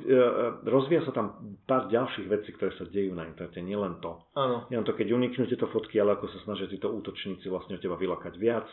rozvíja 0.68 1.08
sa 1.08 1.16
tam 1.16 1.56
pár 1.64 1.88
ďalších 1.88 2.28
vecí, 2.28 2.52
ktoré 2.52 2.76
sa 2.76 2.84
dejú 2.84 3.16
na 3.16 3.24
internete, 3.24 3.64
nielen 3.64 4.02
to. 4.04 4.20
Áno. 4.36 4.68
Nielen 4.68 4.84
to, 4.84 4.92
keď 4.92 5.16
uniknú 5.16 5.48
tieto 5.48 5.70
fotky, 5.72 5.96
ale 5.96 6.20
ako 6.20 6.28
sa 6.28 6.44
snažia 6.44 6.68
títo 6.68 6.92
útočníci 6.92 7.48
vlastne 7.48 7.78
od 7.78 7.80
teba 7.80 7.96
vylakať 7.96 8.36
viac 8.36 8.68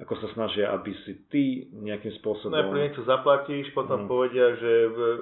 ako 0.00 0.14
sa 0.18 0.28
snažia, 0.32 0.72
aby 0.72 0.90
si 1.04 1.28
ty 1.28 1.68
nejakým 1.68 2.16
spôsobom... 2.18 2.56
Najprv 2.56 2.80
niečo 2.80 3.04
zaplatíš, 3.04 3.70
potom 3.76 4.04
mm. 4.04 4.08
povedia, 4.08 4.46
že 4.56 4.72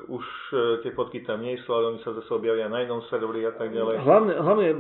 už 0.08 0.24
e, 0.24 0.54
tie 0.86 0.90
fotky 0.94 1.26
tam 1.26 1.42
nie 1.42 1.58
sú, 1.66 1.74
ale 1.74 1.96
oni 1.96 2.00
sa 2.06 2.14
zase 2.14 2.30
objavia 2.30 2.70
na 2.70 2.86
inom 2.86 3.02
serveri 3.10 3.44
a 3.44 3.52
tak 3.58 3.74
ďalej. 3.74 4.00
Hlavne, 4.00 4.34
hlavne 4.40 4.66
e, 4.70 4.76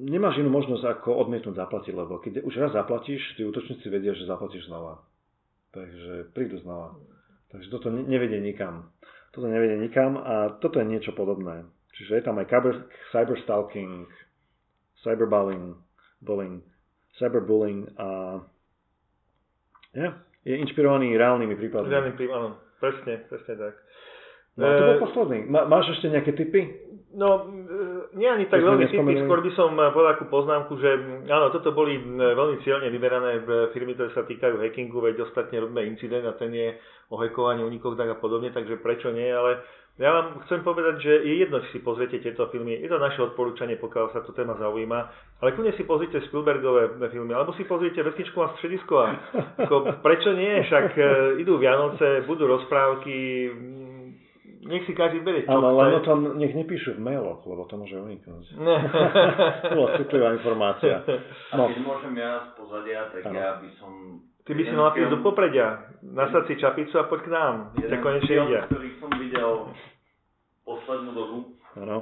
nemáš 0.00 0.42
inú 0.42 0.50
možnosť 0.50 0.80
ako 0.80 1.22
odmietnúť 1.22 1.54
zaplatiť, 1.54 1.94
lebo 1.94 2.18
keď 2.18 2.42
už 2.42 2.54
raz 2.56 2.72
zaplatíš, 2.74 3.20
tí 3.38 3.46
útočníci 3.46 3.86
vedia, 3.92 4.16
že 4.16 4.26
zaplatíš 4.26 4.66
znova. 4.66 5.04
Takže 5.70 6.34
prídu 6.34 6.58
znova. 6.64 6.98
Takže 7.54 7.68
toto 7.70 7.90
nevedie 7.90 8.42
nikam. 8.42 8.90
Toto 9.30 9.46
nevedie 9.46 9.78
nikam 9.78 10.18
a 10.18 10.58
toto 10.58 10.78
je 10.82 10.86
niečo 10.86 11.14
podobné. 11.14 11.66
Čiže 11.94 12.18
je 12.18 12.24
tam 12.26 12.42
aj 12.42 12.50
cyberstalking, 13.14 14.10
cyberbullying, 15.06 15.78
bullying, 16.22 16.62
cyberbullying 17.18 17.86
a 17.98 18.42
ja, 19.94 20.10
je 20.44 20.54
inšpirovaný 20.60 21.14
reálnymi 21.16 21.54
prípadmi. 21.56 21.88
Reálnym 21.88 22.16
prípadmi, 22.18 22.36
áno, 22.36 22.50
presne, 22.82 23.24
presne 23.30 23.54
tak. 23.56 23.74
No 24.54 24.70
to 24.70 24.82
bol 24.86 24.96
e, 24.98 25.02
posledný. 25.02 25.38
Má, 25.50 25.66
máš 25.66 25.98
ešte 25.98 26.14
nejaké 26.14 26.30
typy? 26.38 26.62
No, 27.14 27.50
e, 27.50 28.14
nie 28.14 28.30
ani 28.30 28.46
tak 28.46 28.62
veľmi 28.62 28.86
typy, 28.86 29.12
skôr 29.26 29.42
by 29.42 29.50
som 29.58 29.74
povedal 29.74 30.14
takú 30.14 30.26
poznámku, 30.30 30.78
že 30.78 30.90
áno, 31.26 31.50
toto 31.50 31.74
boli 31.74 31.98
veľmi 31.98 32.62
cieľne 32.62 32.90
vyberané 32.90 33.42
firmy, 33.74 33.98
ktoré 33.98 34.14
sa 34.14 34.22
týkajú 34.22 34.62
hackingu, 34.62 34.98
veď 35.02 35.26
ostatne 35.26 35.58
robíme 35.58 35.82
incident 35.90 36.26
a 36.26 36.38
ten 36.38 36.54
je 36.54 36.78
o 37.10 37.18
hackovaní, 37.18 37.66
unikoch 37.66 37.98
tak 37.98 38.14
a 38.14 38.18
podobne, 38.18 38.54
takže 38.54 38.78
prečo 38.78 39.10
nie, 39.10 39.26
ale 39.26 39.62
ja 39.94 40.10
vám 40.10 40.42
chcem 40.42 40.66
povedať, 40.66 41.06
že 41.06 41.12
je 41.22 41.34
jedno, 41.46 41.62
či 41.62 41.78
si 41.78 41.80
pozriete 41.80 42.18
tieto 42.18 42.50
filmy. 42.50 42.82
Je 42.82 42.90
to 42.90 42.98
naše 42.98 43.22
odporúčanie, 43.22 43.78
pokiaľ 43.78 44.10
sa 44.10 44.26
to 44.26 44.34
téma 44.34 44.58
zaujíma. 44.58 44.98
Ale 45.38 45.54
kľudne 45.54 45.70
si 45.78 45.86
pozrite 45.86 46.18
Spielbergové 46.26 46.98
filmy, 47.14 47.30
alebo 47.30 47.54
si 47.54 47.62
pozrite 47.62 48.02
Vesničku 48.02 48.42
a 48.42 48.58
středisko. 48.58 48.94
A 48.98 49.06
ako, 49.62 50.02
prečo 50.02 50.34
nie? 50.34 50.66
Však 50.66 50.98
e, 50.98 51.02
idú 51.46 51.62
Vianoce, 51.62 52.26
budú 52.26 52.50
rozprávky, 52.50 53.14
nech 54.64 54.82
si 54.88 54.98
každý 54.98 55.20
berie. 55.20 55.44
Ale 55.46 55.62
len 55.62 55.92
o 55.94 56.02
tom 56.02 56.42
nech 56.42 56.56
nepíšu 56.56 56.96
v 56.96 57.04
mailoch, 57.04 57.44
lebo 57.44 57.68
to 57.68 57.76
môže 57.76 57.94
uniknúť. 57.94 58.44
to 59.70 59.74
bola 59.76 59.90
citlivá 60.00 60.28
informácia. 60.34 61.06
No. 61.54 61.70
A 61.70 61.70
keď 61.70 61.78
môžem 61.84 62.14
ja 62.18 62.50
z 62.50 62.50
pozadia, 62.58 63.00
tak 63.12 63.22
ano. 63.28 63.36
ja 63.36 63.50
by 63.60 63.68
som 63.78 63.92
Ty 64.44 64.52
by 64.52 64.62
si 64.68 64.74
mal 64.76 64.92
prísť 64.92 65.08
do 65.08 65.20
popredia, 65.24 65.88
nasať 66.04 66.52
si 66.52 66.54
čapicu 66.60 67.00
a 67.00 67.08
poď 67.08 67.20
k 67.24 67.28
nám. 67.32 67.54
Ťa 67.80 67.98
konečne 68.04 68.34
ide. 68.44 68.58
ktorý 68.68 68.88
som 69.00 69.10
videl 69.16 69.50
poslednú 70.68 71.10
dobu. 71.16 71.36
Áno. 71.80 71.98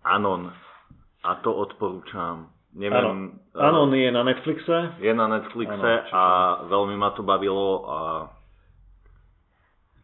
Anon. 0.00 0.48
A 1.24 1.30
to 1.44 1.52
odporúčam. 1.52 2.48
Neviem, 2.72 3.04
Áno. 3.04 3.10
Anon 3.52 3.92
je 3.92 4.08
na 4.08 4.24
Netflixe. 4.24 4.96
Je 5.04 5.12
na 5.12 5.28
Netflixe 5.28 5.92
ano, 6.08 6.16
a 6.16 6.22
veľmi 6.72 6.96
ma 6.96 7.12
to 7.12 7.20
bavilo. 7.20 7.84
A... 7.84 7.98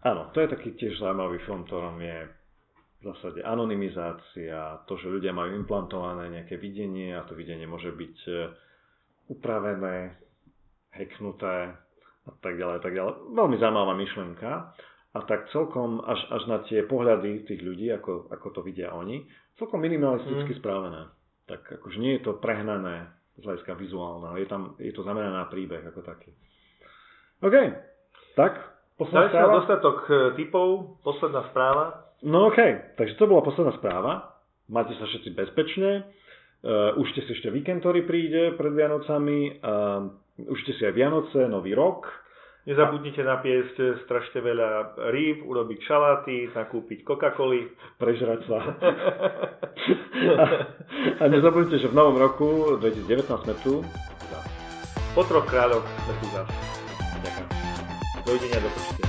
Áno, 0.05 0.29
to 0.37 0.45
je 0.45 0.53
taký 0.53 0.77
tiež 0.77 1.01
zaujímavý 1.01 1.41
film, 1.49 1.65
ktorom 1.65 1.97
je 1.97 2.29
v 3.01 3.03
zásade 3.09 3.41
anonymizácia, 3.41 4.85
to, 4.85 5.01
že 5.01 5.09
ľudia 5.09 5.33
majú 5.33 5.57
implantované 5.57 6.29
nejaké 6.29 6.61
videnie 6.61 7.17
a 7.17 7.25
to 7.25 7.33
videnie 7.33 7.65
môže 7.65 7.89
byť 7.89 8.17
upravené, 9.31 10.19
hacknuté 10.91 11.71
a 12.27 12.33
tak 12.43 12.59
ďalej, 12.59 12.83
tak 12.83 12.93
ďalej. 12.93 13.15
Veľmi 13.33 13.57
zaujímavá 13.63 13.95
myšlienka 13.95 14.51
a 15.11 15.19
tak 15.27 15.47
celkom 15.55 16.03
až, 16.03 16.21
až 16.31 16.43
na 16.51 16.59
tie 16.67 16.83
pohľady 16.87 17.47
tých 17.47 17.63
ľudí, 17.63 17.91
ako, 17.95 18.31
ako 18.31 18.47
to 18.55 18.61
vidia 18.67 18.91
oni, 18.91 19.23
celkom 19.59 19.83
minimalisticky 19.83 20.55
mm. 20.55 20.59
správené. 20.59 21.11
Tak 21.47 21.83
akože 21.83 21.99
nie 21.99 22.19
je 22.19 22.27
to 22.27 22.39
prehnané 22.39 23.11
z 23.39 23.43
hľadiska 23.47 23.73
vizuálneho, 23.75 24.37
je, 24.37 24.47
tam, 24.47 24.77
je 24.77 24.93
to 24.93 25.03
zamerané 25.03 25.33
na 25.33 25.49
príbeh 25.49 25.81
ako 25.81 26.05
taký. 26.05 26.31
OK, 27.41 27.57
tak, 28.37 28.53
posledná 29.01 29.33
správa. 29.33 29.53
dostatok 29.65 29.99
e, 30.07 30.13
typov, 30.37 31.01
posledná 31.01 31.49
správa. 31.49 32.13
No 32.21 32.53
OK, 32.53 32.61
takže 33.01 33.17
to 33.17 33.25
bola 33.25 33.41
posledná 33.41 33.73
správa. 33.81 34.37
Máte 34.69 34.93
sa 35.01 35.09
všetci 35.09 35.33
bezpečne. 35.33 36.05
Uh, 36.61 36.93
užte 37.01 37.25
si 37.25 37.33
ešte 37.33 37.49
víkend, 37.49 37.81
ktorý 37.81 38.05
príde 38.05 38.53
pred 38.57 38.73
Vianocami. 38.77 39.61
Užte 40.41 40.73
si 40.77 40.83
aj 40.85 40.93
Vianoce, 40.97 41.49
Nový 41.49 41.73
rok. 41.73 42.09
Nezabudnite 42.69 43.25
napiesť 43.25 44.05
strašne 44.05 44.45
veľa 44.45 45.01
rýb, 45.09 45.49
urobiť 45.49 45.81
šaláty, 45.81 46.53
nakúpiť 46.53 47.09
Coca-Coly. 47.09 47.73
Prežrať 47.97 48.41
sa. 48.45 48.59
a, 50.41 50.45
a 51.19 51.25
nezabudnite, 51.25 51.81
že 51.81 51.89
v 51.89 51.97
novom 51.97 52.21
roku 52.21 52.77
2019 52.77 53.25
sme 53.25 53.55
tu. 53.65 53.81
Po 55.17 55.25
troch 55.27 55.49
kráľoch 55.49 55.83
sme 55.83 56.15
tu 56.21 56.27
zase. 56.31 56.55
Ďakujem. 57.25 57.49
Dovidenia 58.29 58.59
do 58.63 58.71
počutia. 58.71 59.00